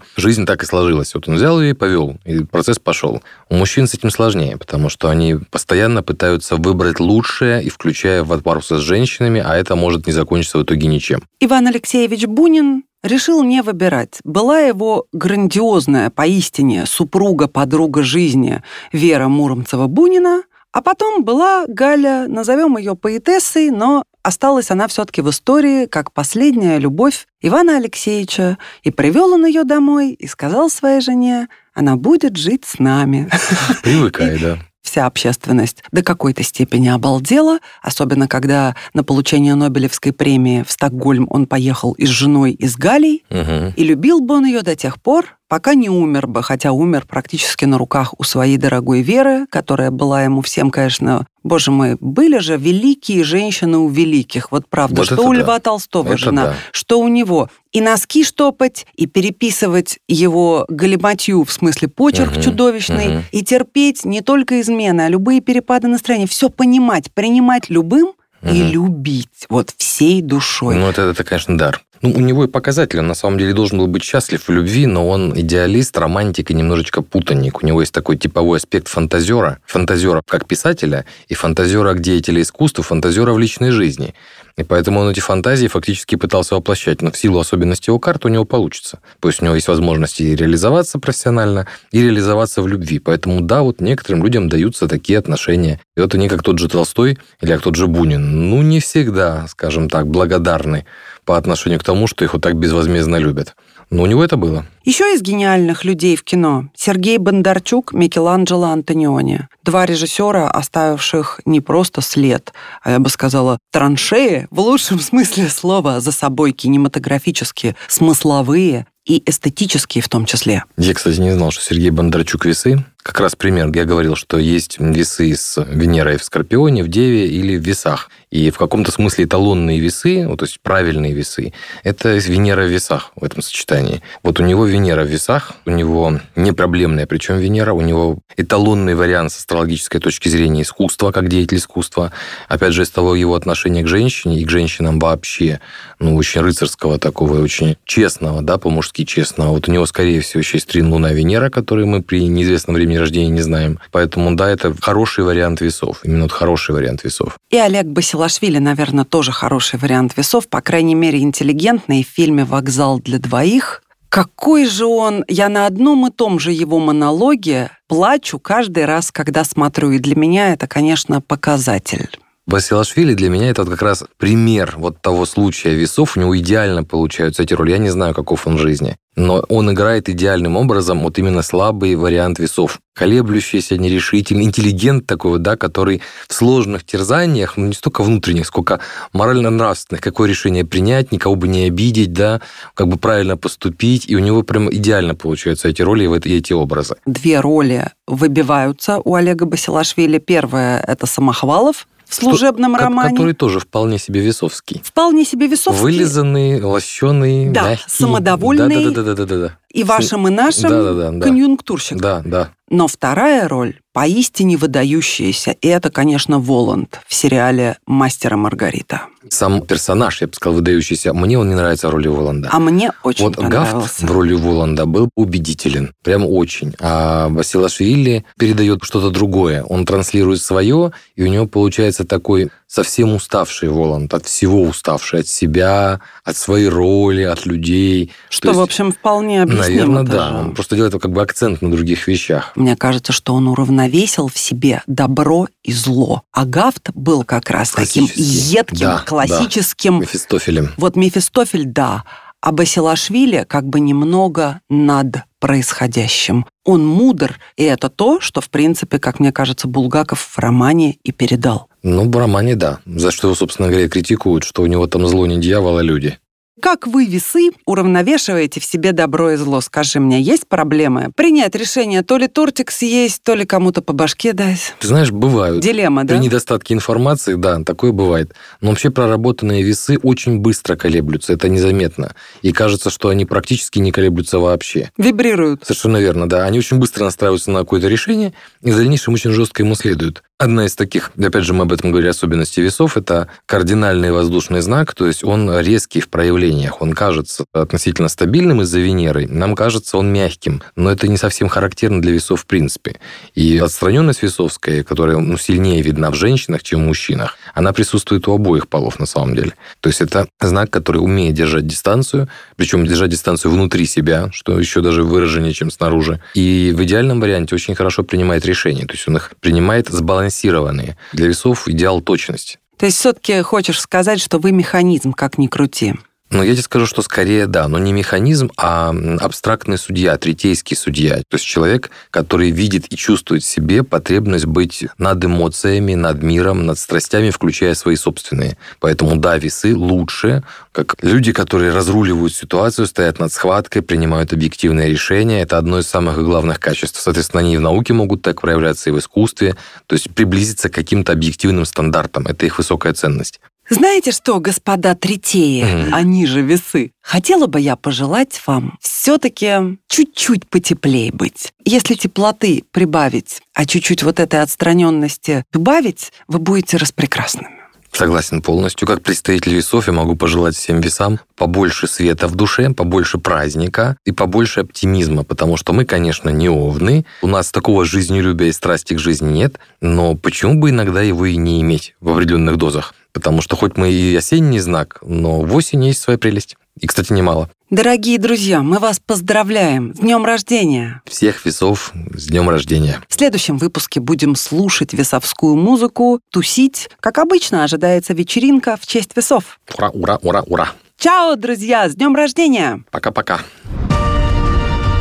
жизнь 0.16 0.46
так 0.46 0.62
и 0.62 0.66
сложилась. 0.66 1.14
Вот 1.14 1.28
он 1.28 1.34
взял 1.34 1.60
ее 1.60 1.70
и 1.70 1.74
повел, 1.74 2.16
и 2.24 2.44
процесс 2.44 2.78
пошел. 2.78 3.22
У 3.50 3.54
мужчин 3.54 3.86
с 3.86 3.92
этим 3.92 4.10
сложнее, 4.10 4.56
потому 4.56 4.88
что 4.88 5.10
они 5.10 5.36
постоянно 5.50 6.02
пытаются 6.02 6.56
выбрать 6.56 6.98
лучшее 6.98 7.62
и 7.62 7.68
включая 7.68 8.24
в 8.24 8.32
отпарусы 8.32 8.78
с 8.78 8.80
женщинами, 8.80 9.44
а 9.44 9.54
это 9.54 9.76
может 9.76 10.06
не 10.06 10.14
закончиться 10.14 10.58
в 10.58 10.62
итоге 10.62 10.86
ничем. 10.86 11.20
Иван 11.40 11.66
Алексеевич 11.66 12.24
Бунин 12.24 12.84
решил 13.02 13.44
не 13.44 13.62
выбирать. 13.62 14.20
Была 14.24 14.60
его 14.60 15.08
грандиозная, 15.12 16.08
поистине, 16.08 16.86
супруга-подруга 16.86 18.02
жизни 18.02 18.62
Вера 18.92 19.28
Муромцева-Бунина, 19.28 20.44
а 20.72 20.82
потом 20.82 21.24
была 21.24 21.64
Галя, 21.66 22.26
назовем 22.28 22.78
ее 22.78 22.94
поэтессой, 22.94 23.70
но 23.70 24.04
осталась 24.22 24.70
она 24.70 24.88
все-таки 24.88 25.22
в 25.22 25.30
истории 25.30 25.86
как 25.86 26.12
последняя 26.12 26.78
любовь 26.78 27.26
Ивана 27.40 27.76
Алексеевича. 27.76 28.58
И 28.82 28.90
привел 28.90 29.32
он 29.32 29.46
ее 29.46 29.64
домой 29.64 30.12
и 30.12 30.26
сказал 30.26 30.70
своей 30.70 31.00
жене, 31.00 31.48
она 31.74 31.96
будет 31.96 32.36
жить 32.36 32.64
с 32.64 32.78
нами. 32.78 33.28
Привыкай, 33.82 34.38
да. 34.38 34.58
Вся 34.82 35.04
общественность 35.06 35.82
до 35.92 36.02
какой-то 36.02 36.42
степени 36.42 36.88
обалдела, 36.88 37.58
особенно 37.82 38.26
когда 38.26 38.74
на 38.94 39.04
получение 39.04 39.54
Нобелевской 39.54 40.12
премии 40.12 40.62
в 40.66 40.70
Стокгольм 40.70 41.26
он 41.30 41.46
поехал 41.46 41.92
и 41.92 42.06
с 42.06 42.08
женой, 42.08 42.52
и 42.52 42.66
с 42.66 42.76
Галей, 42.76 43.24
Мгм. 43.28 43.74
и 43.76 43.84
любил 43.84 44.20
бы 44.20 44.36
он 44.36 44.46
ее 44.46 44.62
до 44.62 44.74
тех 44.76 45.00
пор, 45.02 45.37
пока 45.48 45.74
не 45.74 45.88
умер 45.88 46.26
бы, 46.26 46.42
хотя 46.42 46.72
умер 46.72 47.06
практически 47.08 47.64
на 47.64 47.78
руках 47.78 48.14
у 48.18 48.22
своей 48.24 48.56
дорогой 48.58 49.02
Веры, 49.02 49.46
которая 49.50 49.90
была 49.90 50.22
ему 50.24 50.42
всем, 50.42 50.70
конечно, 50.70 51.26
боже 51.42 51.70
мой, 51.70 51.96
были 52.00 52.38
же 52.38 52.56
великие 52.56 53.24
женщины 53.24 53.78
у 53.78 53.88
великих, 53.88 54.52
вот 54.52 54.68
правда, 54.68 54.96
Вот 55.00 55.06
что 55.06 55.22
у 55.26 55.32
да. 55.32 55.40
Льва 55.40 55.58
Толстого 55.58 56.08
Это 56.08 56.18
жена, 56.18 56.44
да. 56.44 56.54
что 56.72 57.00
у 57.00 57.08
него. 57.08 57.48
И 57.72 57.80
носки 57.80 58.24
штопать, 58.24 58.86
и 58.94 59.06
переписывать 59.06 59.98
его 60.08 60.66
галиматью, 60.68 61.44
в 61.44 61.52
смысле 61.52 61.88
почерк 61.88 62.32
Мгм, 62.32 62.42
чудовищный, 62.42 63.08
мгм. 63.08 63.24
и 63.32 63.42
терпеть 63.42 64.04
не 64.04 64.20
только 64.20 64.60
измены, 64.60 65.02
а 65.02 65.08
любые 65.08 65.40
перепады 65.40 65.88
настроения, 65.88 66.26
все 66.26 66.50
понимать, 66.50 67.10
принимать 67.12 67.70
любым 67.70 68.12
и 68.42 68.62
Мгм. 68.62 68.70
любить 68.70 69.46
вот 69.48 69.72
всей 69.76 70.22
душой. 70.22 70.76
Ну, 70.76 70.86
это, 70.88 71.02
это, 71.02 71.24
конечно, 71.24 71.58
дар. 71.58 71.82
Ну, 72.02 72.10
у 72.10 72.20
него 72.20 72.44
и 72.44 72.48
показатель. 72.48 73.00
Он, 73.00 73.08
на 73.08 73.14
самом 73.14 73.38
деле, 73.38 73.52
должен 73.52 73.78
был 73.78 73.86
быть 73.86 74.04
счастлив 74.04 74.46
в 74.46 74.50
любви, 74.50 74.86
но 74.86 75.08
он 75.08 75.38
идеалист, 75.38 75.96
романтик 75.98 76.50
и 76.50 76.54
немножечко 76.54 77.02
путанник. 77.02 77.62
У 77.62 77.66
него 77.66 77.80
есть 77.80 77.92
такой 77.92 78.16
типовой 78.16 78.58
аспект 78.58 78.88
фантазера. 78.88 79.58
Фантазера 79.66 80.22
как 80.26 80.46
писателя 80.46 81.04
и 81.28 81.34
фантазера 81.34 81.92
как 81.92 82.00
деятеля 82.00 82.42
искусства, 82.42 82.84
фантазера 82.84 83.32
в 83.32 83.38
личной 83.38 83.70
жизни. 83.70 84.14
И 84.56 84.64
поэтому 84.64 85.00
он 85.00 85.10
эти 85.10 85.20
фантазии 85.20 85.68
фактически 85.68 86.16
пытался 86.16 86.56
воплощать. 86.56 87.00
Но 87.00 87.12
в 87.12 87.16
силу 87.16 87.38
особенностей 87.38 87.90
его 87.90 88.00
карты 88.00 88.26
у 88.26 88.30
него 88.30 88.44
получится. 88.44 88.98
То 89.20 89.28
есть 89.28 89.40
у 89.40 89.44
него 89.44 89.54
есть 89.54 89.68
возможности 89.68 90.22
и 90.22 90.34
реализоваться 90.34 90.98
профессионально, 90.98 91.66
и 91.92 92.02
реализоваться 92.02 92.60
в 92.60 92.66
любви. 92.66 92.98
Поэтому, 92.98 93.40
да, 93.40 93.62
вот 93.62 93.80
некоторым 93.80 94.24
людям 94.24 94.48
даются 94.48 94.88
такие 94.88 95.18
отношения. 95.18 95.80
И 95.96 96.00
вот 96.00 96.14
они, 96.14 96.28
как 96.28 96.42
тот 96.42 96.58
же 96.58 96.68
Толстой 96.68 97.18
или 97.40 97.52
как 97.52 97.62
тот 97.62 97.76
же 97.76 97.86
Бунин, 97.86 98.50
ну, 98.50 98.62
не 98.62 98.80
всегда, 98.80 99.46
скажем 99.48 99.88
так, 99.88 100.08
благодарны 100.08 100.84
по 101.28 101.36
отношению 101.36 101.78
к 101.78 101.84
тому, 101.84 102.06
что 102.06 102.24
их 102.24 102.32
вот 102.32 102.40
так 102.40 102.56
безвозмездно 102.56 103.16
любят. 103.16 103.54
Но 103.90 104.04
у 104.04 104.06
него 104.06 104.24
это 104.24 104.38
было. 104.38 104.64
Еще 104.84 105.12
из 105.14 105.20
гениальных 105.20 105.84
людей 105.84 106.16
в 106.16 106.24
кино 106.24 106.70
Сергей 106.74 107.18
Бондарчук, 107.18 107.92
Микеланджело 107.92 108.68
Антониони. 108.68 109.46
Два 109.62 109.84
режиссера, 109.84 110.50
оставивших 110.50 111.42
не 111.44 111.60
просто 111.60 112.00
след, 112.00 112.54
а 112.82 112.92
я 112.92 112.98
бы 112.98 113.10
сказала, 113.10 113.58
траншеи, 113.72 114.46
в 114.50 114.60
лучшем 114.60 115.00
смысле 115.08 115.48
слова, 115.48 116.00
за 116.00 116.12
собой 116.12 116.52
кинематографические, 116.52 117.76
смысловые 117.88 118.86
и 119.04 119.22
эстетические 119.26 120.00
в 120.00 120.08
том 120.08 120.24
числе. 120.24 120.64
Я, 120.78 120.94
кстати, 120.94 121.20
не 121.20 121.32
знал, 121.32 121.50
что 121.50 121.62
Сергей 121.62 121.90
Бондарчук 121.90 122.46
весы. 122.46 122.86
Как 123.08 123.20
раз 123.20 123.34
пример. 123.34 123.72
Я 123.74 123.86
говорил, 123.86 124.16
что 124.16 124.36
есть 124.36 124.78
весы 124.78 125.34
с 125.34 125.64
Венерой 125.66 126.18
в 126.18 126.24
Скорпионе, 126.24 126.84
в 126.84 126.88
Деве 126.88 127.26
или 127.26 127.56
в 127.56 127.62
весах. 127.62 128.10
И 128.30 128.50
в 128.50 128.58
каком-то 128.58 128.92
смысле 128.92 129.24
эталонные 129.24 129.80
весы, 129.80 130.28
вот, 130.28 130.40
то 130.40 130.44
есть 130.44 130.60
правильные 130.60 131.14
весы, 131.14 131.54
это 131.82 132.18
Венера 132.18 132.64
в 132.64 132.70
весах 132.70 133.12
в 133.16 133.24
этом 133.24 133.40
сочетании. 133.40 134.02
Вот 134.22 134.38
у 134.38 134.44
него 134.44 134.66
Венера 134.66 135.04
в 135.04 135.08
весах, 135.08 135.54
у 135.64 135.70
него 135.70 136.20
не 136.36 136.52
проблемная, 136.52 137.06
причем 137.06 137.38
Венера, 137.38 137.72
у 137.72 137.80
него 137.80 138.18
эталонный 138.36 138.94
вариант 138.94 139.32
с 139.32 139.38
астрологической 139.38 139.98
точки 139.98 140.28
зрения 140.28 140.60
искусства, 140.60 141.10
как 141.10 141.28
деятель 141.28 141.56
искусства. 141.56 142.12
Опять 142.48 142.74
же, 142.74 142.82
из 142.82 142.90
того 142.90 143.14
его 143.14 143.34
отношения 143.34 143.82
к 143.82 143.88
женщине 143.88 144.40
и 144.40 144.44
к 144.44 144.50
женщинам 144.50 144.98
вообще, 144.98 145.60
ну, 145.98 146.14
очень 146.14 146.42
рыцарского 146.42 146.98
такого, 146.98 147.40
очень 147.40 147.78
честного, 147.86 148.42
да, 148.42 148.58
по-мужски 148.58 149.06
честного. 149.06 149.52
Вот 149.52 149.68
у 149.68 149.72
него, 149.72 149.86
скорее 149.86 150.20
всего, 150.20 150.40
еще 150.40 150.58
есть 150.58 150.68
три 150.68 150.82
луна 150.82 151.12
Венера, 151.12 151.48
которые 151.48 151.86
мы 151.86 152.02
при 152.02 152.22
неизвестном 152.28 152.76
времени 152.76 152.97
рождения 152.98 153.30
не 153.30 153.40
знаем. 153.40 153.78
Поэтому, 153.90 154.34
да, 154.34 154.48
это 154.48 154.74
хороший 154.80 155.24
вариант 155.24 155.60
весов. 155.60 156.00
Именно 156.04 156.24
вот 156.24 156.32
хороший 156.32 156.74
вариант 156.74 157.04
весов. 157.04 157.38
И 157.50 157.56
Олег 157.56 157.86
Басилашвили, 157.86 158.58
наверное, 158.58 159.04
тоже 159.04 159.32
хороший 159.32 159.78
вариант 159.78 160.16
весов, 160.16 160.48
по 160.48 160.60
крайней 160.60 160.94
мере, 160.94 161.20
интеллигентный 161.20 162.04
в 162.04 162.08
фильме 162.08 162.44
«Вокзал 162.44 163.00
для 163.00 163.18
двоих». 163.18 163.82
Какой 164.08 164.66
же 164.66 164.86
он... 164.86 165.24
Я 165.28 165.48
на 165.48 165.66
одном 165.66 166.06
и 166.06 166.10
том 166.10 166.38
же 166.38 166.50
его 166.50 166.78
монологе 166.78 167.70
плачу 167.88 168.38
каждый 168.38 168.86
раз, 168.86 169.10
когда 169.12 169.44
смотрю. 169.44 169.90
И 169.90 169.98
для 169.98 170.16
меня 170.16 170.52
это, 170.52 170.66
конечно, 170.66 171.20
показатель. 171.20 172.18
Басилашвили 172.48 173.12
для 173.12 173.28
меня 173.28 173.50
это 173.50 173.62
вот 173.62 173.70
как 173.70 173.82
раз 173.82 174.04
пример 174.16 174.76
вот 174.78 175.02
того 175.02 175.26
случая 175.26 175.74
весов. 175.74 176.16
У 176.16 176.20
него 176.20 176.38
идеально 176.38 176.82
получаются 176.82 177.42
эти 177.42 177.52
роли. 177.52 177.72
Я 177.72 177.78
не 177.78 177.90
знаю, 177.90 178.14
каков 178.14 178.46
он 178.46 178.56
в 178.56 178.58
жизни. 178.58 178.96
Но 179.16 179.44
он 179.50 179.70
играет 179.70 180.08
идеальным 180.08 180.56
образом 180.56 181.00
вот 181.00 181.18
именно 181.18 181.42
слабый 181.42 181.94
вариант 181.94 182.38
весов. 182.38 182.80
Колеблющийся, 182.94 183.76
нерешительный, 183.76 184.44
интеллигент 184.44 185.06
такой 185.06 185.32
вот, 185.32 185.42
да, 185.42 185.56
который 185.56 186.00
в 186.26 186.32
сложных 186.32 186.84
терзаниях, 186.84 187.58
ну 187.58 187.66
не 187.66 187.74
столько 187.74 188.02
внутренних, 188.02 188.46
сколько 188.46 188.80
морально-нравственных, 189.12 190.00
какое 190.00 190.26
решение 190.26 190.64
принять, 190.64 191.12
никого 191.12 191.34
бы 191.34 191.48
не 191.48 191.66
обидеть, 191.66 192.14
да, 192.14 192.40
как 192.72 192.88
бы 192.88 192.96
правильно 192.96 193.36
поступить. 193.36 194.08
И 194.08 194.16
у 194.16 194.20
него 194.20 194.42
прям 194.42 194.72
идеально 194.72 195.14
получаются 195.14 195.68
эти 195.68 195.82
роли 195.82 196.04
и 196.24 196.38
эти 196.38 196.54
образы. 196.54 196.96
Две 197.04 197.40
роли 197.40 197.88
выбиваются 198.06 199.02
у 199.04 199.16
Олега 199.16 199.44
Басилашвили. 199.44 200.16
Первая– 200.16 200.82
это 200.88 201.04
Самохвалов 201.04 201.86
в 202.08 202.14
служебном 202.14 202.74
Ко- 202.74 202.82
романе. 202.84 203.10
Который 203.10 203.34
тоже 203.34 203.60
вполне 203.60 203.98
себе 203.98 204.20
весовский. 204.20 204.80
Вполне 204.84 205.24
себе 205.24 205.46
весовский. 205.46 205.82
Вылизанный, 205.82 206.60
лощеный, 206.62 207.50
Да, 207.50 207.70
мягкий. 207.70 207.84
самодовольный. 207.88 208.84
Да, 208.86 208.90
да, 208.90 209.02
да, 209.02 209.14
да, 209.14 209.26
да, 209.26 209.36
да. 209.36 209.58
И 209.78 209.84
вашим, 209.84 210.28
и 210.28 210.30
нашим 210.30 210.70
Да, 210.70 210.82
да, 210.82 210.92
да, 210.94 211.10
да. 211.12 211.26
конъюнктурщик. 211.26 211.98
Да, 211.98 212.22
да. 212.24 212.50
Но 212.70 212.86
вторая 212.86 213.48
роль 213.48 213.80
поистине 213.92 214.56
выдающаяся, 214.56 215.52
и 215.60 215.66
это, 215.68 215.90
конечно, 215.90 216.38
Воланд 216.38 217.00
в 217.08 217.14
сериале 217.14 217.78
«Мастер 217.86 218.34
и 218.34 218.36
Маргарита». 218.36 219.02
Сам 219.30 219.62
персонаж, 219.62 220.20
я 220.20 220.28
бы 220.28 220.34
сказал, 220.34 220.56
выдающийся. 220.56 221.12
Мне 221.12 221.38
он 221.38 221.48
не 221.48 221.54
нравится 221.54 221.88
в 221.88 221.90
роли 221.90 222.08
Воланда. 222.08 222.48
А 222.52 222.60
мне 222.60 222.92
очень 223.02 223.24
вот 223.24 223.36
Гафт 223.36 223.72
понравился. 223.72 224.06
в 224.06 224.10
роли 224.10 224.34
Воланда 224.34 224.86
был 224.86 225.08
убедителен, 225.16 225.92
прям 226.04 226.24
очень. 226.26 226.74
А 226.80 227.28
Басилашвили 227.28 228.24
передает 228.38 228.84
что-то 228.84 229.10
другое. 229.10 229.64
Он 229.64 229.84
транслирует 229.84 230.40
свое, 230.40 230.92
и 231.16 231.24
у 231.24 231.26
него 231.26 231.46
получается 231.46 232.04
такой 232.04 232.50
совсем 232.68 233.14
уставший 233.14 233.70
Воланд, 233.70 234.14
от 234.14 234.26
всего 234.26 234.62
уставший, 234.62 235.20
от 235.20 235.26
себя, 235.26 236.00
от 236.22 236.36
своей 236.36 236.68
роли, 236.68 237.22
от 237.22 237.46
людей. 237.46 238.12
Что, 238.28 238.42
То 238.42 238.48
есть 238.48 238.60
в 238.60 238.62
общем, 238.62 238.92
вполне 238.92 239.44
На 239.44 239.64
Наверное, 239.70 240.02
да. 240.02 240.40
Он 240.40 240.54
просто 240.54 240.76
делает 240.76 240.94
как 241.00 241.10
бы 241.12 241.22
акцент 241.22 241.62
на 241.62 241.70
других 241.70 242.06
вещах. 242.06 242.52
Мне 242.54 242.76
кажется, 242.76 243.12
что 243.12 243.34
он 243.34 243.48
уравновесил 243.48 244.28
в 244.28 244.38
себе 244.38 244.82
добро 244.86 245.48
и 245.64 245.72
зло. 245.72 246.22
А 246.32 246.44
Гафт 246.44 246.90
был 246.94 247.24
как 247.24 247.50
раз 247.50 247.70
таким 247.70 248.08
едким, 248.14 248.78
Да, 248.78 249.04
классическим. 249.06 250.00
Мефистофелем. 250.00 250.72
Вот 250.76 250.96
Мефистофель, 250.96 251.64
да, 251.64 252.04
а 252.40 252.52
Басилашвили 252.52 253.44
как 253.48 253.66
бы 253.66 253.80
немного 253.80 254.60
над 254.68 255.24
происходящим. 255.40 256.46
Он 256.64 256.86
мудр, 256.86 257.38
и 257.56 257.64
это 257.64 257.88
то, 257.88 258.20
что, 258.20 258.40
в 258.40 258.50
принципе, 258.50 258.98
как 258.98 259.20
мне 259.20 259.32
кажется, 259.32 259.68
Булгаков 259.68 260.20
в 260.20 260.38
романе 260.38 260.98
и 261.02 261.12
передал. 261.12 261.68
Ну, 261.82 262.08
в 262.08 262.16
романе, 262.16 262.54
да. 262.56 262.80
За 262.86 263.10
что 263.10 263.28
его, 263.28 263.34
собственно 263.34 263.68
говоря, 263.68 263.88
критикуют, 263.88 264.44
что 264.44 264.62
у 264.62 264.66
него 264.66 264.86
там 264.86 265.06
зло 265.06 265.26
не 265.26 265.38
дьявол, 265.38 265.78
а 265.78 265.82
люди. 265.82 266.18
Как 266.60 266.86
вы, 266.86 267.06
весы, 267.06 267.50
уравновешиваете 267.66 268.60
в 268.60 268.64
себе 268.64 268.92
добро 268.92 269.32
и 269.32 269.36
зло? 269.36 269.60
Скажи 269.60 270.00
мне, 270.00 270.20
есть 270.20 270.48
проблемы? 270.48 271.10
Принять 271.14 271.54
решение 271.54 272.02
то 272.02 272.16
ли 272.16 272.26
тортик 272.26 272.70
съесть, 272.70 273.22
то 273.22 273.34
ли 273.34 273.46
кому-то 273.46 273.80
по 273.80 273.92
башке 273.92 274.32
дать? 274.32 274.74
Ты 274.80 274.88
знаешь, 274.88 275.10
бывают. 275.10 275.62
Дилемма, 275.62 276.04
да? 276.04 276.14
При 276.14 276.22
недостатке 276.22 276.74
информации, 276.74 277.34
да, 277.34 277.62
такое 277.62 277.92
бывает. 277.92 278.34
Но 278.60 278.70
вообще 278.70 278.90
проработанные 278.90 279.62
весы 279.62 279.98
очень 280.02 280.38
быстро 280.38 280.76
колеблются, 280.76 281.32
это 281.32 281.48
незаметно. 281.48 282.14
И 282.42 282.52
кажется, 282.52 282.90
что 282.90 283.08
они 283.08 283.24
практически 283.24 283.78
не 283.78 283.92
колеблются 283.92 284.38
вообще. 284.38 284.90
Вибрируют. 284.96 285.64
Совершенно 285.64 285.98
верно, 285.98 286.28
да. 286.28 286.44
Они 286.44 286.58
очень 286.58 286.78
быстро 286.78 287.04
настраиваются 287.04 287.50
на 287.50 287.60
какое-то 287.60 287.88
решение, 287.88 288.34
и 288.62 288.70
в 288.70 288.76
дальнейшем 288.76 289.14
очень 289.14 289.30
жестко 289.30 289.62
ему 289.62 289.74
следуют. 289.74 290.22
Одна 290.40 290.66
из 290.66 290.76
таких, 290.76 291.10
опять 291.20 291.42
же, 291.42 291.52
мы 291.52 291.62
об 291.62 291.72
этом 291.72 291.90
говорили, 291.90 292.10
особенностей 292.10 292.62
весов, 292.62 292.96
это 292.96 293.26
кардинальный 293.46 294.12
воздушный 294.12 294.60
знак, 294.60 294.94
то 294.94 295.04
есть 295.04 295.24
он 295.24 295.58
резкий 295.58 296.00
в 296.00 296.08
проявлениях. 296.08 296.80
Он 296.80 296.92
кажется 296.92 297.44
относительно 297.52 298.06
стабильным 298.06 298.62
из-за 298.62 298.78
Венеры, 298.78 299.26
нам 299.26 299.56
кажется 299.56 299.98
он 299.98 300.12
мягким, 300.12 300.62
но 300.76 300.92
это 300.92 301.08
не 301.08 301.16
совсем 301.16 301.48
характерно 301.48 302.00
для 302.00 302.12
весов 302.12 302.42
в 302.42 302.46
принципе. 302.46 303.00
И 303.34 303.58
отстраненность 303.58 304.22
весовская, 304.22 304.84
которая 304.84 305.18
ну, 305.18 305.36
сильнее 305.36 305.82
видна 305.82 306.12
в 306.12 306.14
женщинах, 306.14 306.62
чем 306.62 306.84
в 306.84 306.86
мужчинах, 306.86 307.36
она 307.52 307.72
присутствует 307.72 308.28
у 308.28 308.32
обоих 308.32 308.68
полов 308.68 309.00
на 309.00 309.06
самом 309.06 309.34
деле. 309.34 309.54
То 309.80 309.88
есть 309.88 310.00
это 310.00 310.28
знак, 310.40 310.70
который 310.70 310.98
умеет 310.98 311.34
держать 311.34 311.66
дистанцию, 311.66 312.28
причем 312.54 312.86
держать 312.86 313.10
дистанцию 313.10 313.50
внутри 313.50 313.86
себя, 313.86 314.30
что 314.30 314.56
еще 314.56 314.82
даже 314.82 315.02
выраженнее, 315.02 315.52
чем 315.52 315.72
снаружи. 315.72 316.20
И 316.34 316.72
в 316.76 316.84
идеальном 316.84 317.20
варианте 317.20 317.56
очень 317.56 317.74
хорошо 317.74 318.04
принимает 318.04 318.46
решения, 318.46 318.86
то 318.86 318.94
есть 318.94 319.08
он 319.08 319.16
их 319.16 319.32
принимает 319.40 319.88
сбалансированные. 320.28 320.96
Для 321.12 321.26
весов 321.26 321.68
идеал 321.68 322.00
точность. 322.00 322.58
То 322.76 322.86
есть 322.86 322.98
все-таки 322.98 323.40
хочешь 323.42 323.80
сказать, 323.80 324.20
что 324.20 324.38
вы 324.38 324.52
механизм, 324.52 325.12
как 325.12 325.38
ни 325.38 325.48
крути. 325.48 325.94
Ну, 326.30 326.42
я 326.42 326.52
тебе 326.52 326.62
скажу, 326.62 326.84
что 326.84 327.00
скорее 327.00 327.46
да, 327.46 327.68
но 327.68 327.78
не 327.78 327.94
механизм, 327.94 328.50
а 328.58 328.94
абстрактный 329.20 329.78
судья, 329.78 330.18
третейский 330.18 330.76
судья. 330.76 331.16
То 331.16 331.36
есть 331.36 331.46
человек, 331.46 331.90
который 332.10 332.50
видит 332.50 332.92
и 332.92 332.96
чувствует 332.96 333.42
в 333.42 333.46
себе 333.46 333.82
потребность 333.82 334.44
быть 334.44 334.84
над 334.98 335.24
эмоциями, 335.24 335.94
над 335.94 336.22
миром, 336.22 336.66
над 336.66 336.78
страстями, 336.78 337.30
включая 337.30 337.74
свои 337.74 337.96
собственные. 337.96 338.58
Поэтому 338.78 339.16
да, 339.16 339.38
весы 339.38 339.74
лучше, 339.74 340.42
как 340.72 340.96
люди, 341.00 341.32
которые 341.32 341.72
разруливают 341.72 342.34
ситуацию, 342.34 342.86
стоят 342.86 343.18
над 343.18 343.32
схваткой, 343.32 343.80
принимают 343.80 344.34
объективные 344.34 344.90
решения. 344.90 345.40
Это 345.40 345.56
одно 345.56 345.78
из 345.78 345.86
самых 345.86 346.22
главных 346.22 346.60
качеств. 346.60 347.00
Соответственно, 347.00 347.40
они 347.40 347.54
и 347.54 347.56
в 347.56 347.62
науке 347.62 347.94
могут 347.94 348.20
так 348.20 348.42
проявляться, 348.42 348.90
и 348.90 348.92
в 348.92 348.98
искусстве. 348.98 349.56
То 349.86 349.94
есть 349.94 350.10
приблизиться 350.10 350.68
к 350.68 350.74
каким-то 350.74 351.12
объективным 351.12 351.64
стандартам. 351.64 352.26
Это 352.26 352.44
их 352.44 352.58
высокая 352.58 352.92
ценность. 352.92 353.40
Знаете 353.70 354.12
что, 354.12 354.40
господа 354.40 354.94
третеи, 354.94 355.62
Мгм. 355.64 355.94
они 355.94 356.26
же 356.26 356.40
весы, 356.42 356.92
хотела 357.02 357.46
бы 357.46 357.60
я 357.60 357.76
пожелать 357.76 358.40
вам 358.46 358.78
все-таки 358.80 359.78
чуть-чуть 359.88 360.48
потеплее 360.48 361.12
быть. 361.12 361.52
Если 361.64 361.94
теплоты 361.94 362.64
прибавить, 362.70 363.42
а 363.54 363.66
чуть-чуть 363.66 364.02
вот 364.02 364.20
этой 364.20 364.40
отстраненности 364.42 365.44
добавить, 365.52 366.12
вы 366.28 366.38
будете 366.38 366.76
распрекрасными. 366.78 367.57
Согласен 367.92 368.42
полностью. 368.42 368.86
Как 368.86 369.02
представитель 369.02 369.54
весов 369.54 369.86
я 369.88 369.92
могу 369.92 370.14
пожелать 370.14 370.54
всем 370.54 370.80
весам 370.80 371.18
побольше 371.36 371.86
света 371.86 372.28
в 372.28 372.36
душе, 372.36 372.70
побольше 372.70 373.18
праздника 373.18 373.96
и 374.04 374.12
побольше 374.12 374.60
оптимизма, 374.60 375.24
потому 375.24 375.56
что 375.56 375.72
мы, 375.72 375.84
конечно, 375.84 376.28
не 376.30 376.48
овны, 376.48 377.04
у 377.22 377.26
нас 377.26 377.50
такого 377.50 377.84
жизнелюбия 377.84 378.48
и 378.48 378.52
страсти 378.52 378.94
к 378.94 378.98
жизни 378.98 379.32
нет, 379.32 379.58
но 379.80 380.14
почему 380.14 380.54
бы 380.54 380.70
иногда 380.70 381.02
его 381.02 381.26
и 381.26 381.36
не 381.36 381.60
иметь 381.60 381.94
в 382.00 382.10
определенных 382.10 382.56
дозах? 382.56 382.94
Потому 383.12 383.40
что 383.40 383.56
хоть 383.56 383.76
мы 383.76 383.90
и 383.90 384.14
осенний 384.14 384.60
знак, 384.60 384.98
но 385.02 385.40
в 385.40 385.54
осени 385.54 385.86
есть 385.86 386.00
своя 386.00 386.18
прелесть. 386.18 386.56
И, 386.80 386.86
кстати, 386.86 387.12
немало. 387.12 387.50
Дорогие 387.70 388.18
друзья, 388.18 388.62
мы 388.62 388.78
вас 388.78 388.98
поздравляем 388.98 389.94
с 389.94 389.98
днем 389.98 390.24
рождения! 390.24 391.02
Всех 391.04 391.44
весов 391.44 391.92
с 392.14 392.26
днем 392.26 392.48
рождения. 392.48 393.02
В 393.08 393.14
следующем 393.14 393.58
выпуске 393.58 394.00
будем 394.00 394.36
слушать 394.36 394.94
весовскую 394.94 395.54
музыку, 395.56 396.20
тусить. 396.30 396.88
Как 397.00 397.18
обычно, 397.18 397.64
ожидается 397.64 398.14
вечеринка 398.14 398.76
в 398.80 398.86
честь 398.86 399.16
весов. 399.16 399.58
Ура, 399.76 399.90
ура, 399.90 400.18
ура, 400.22 400.42
ура. 400.46 400.68
Чао, 400.98 401.36
друзья, 401.36 401.88
с 401.88 401.94
днем 401.94 402.16
рождения! 402.16 402.82
Пока-пока. 402.90 403.40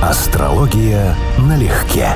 Астрология 0.02 1.16
налегке. 1.40 2.10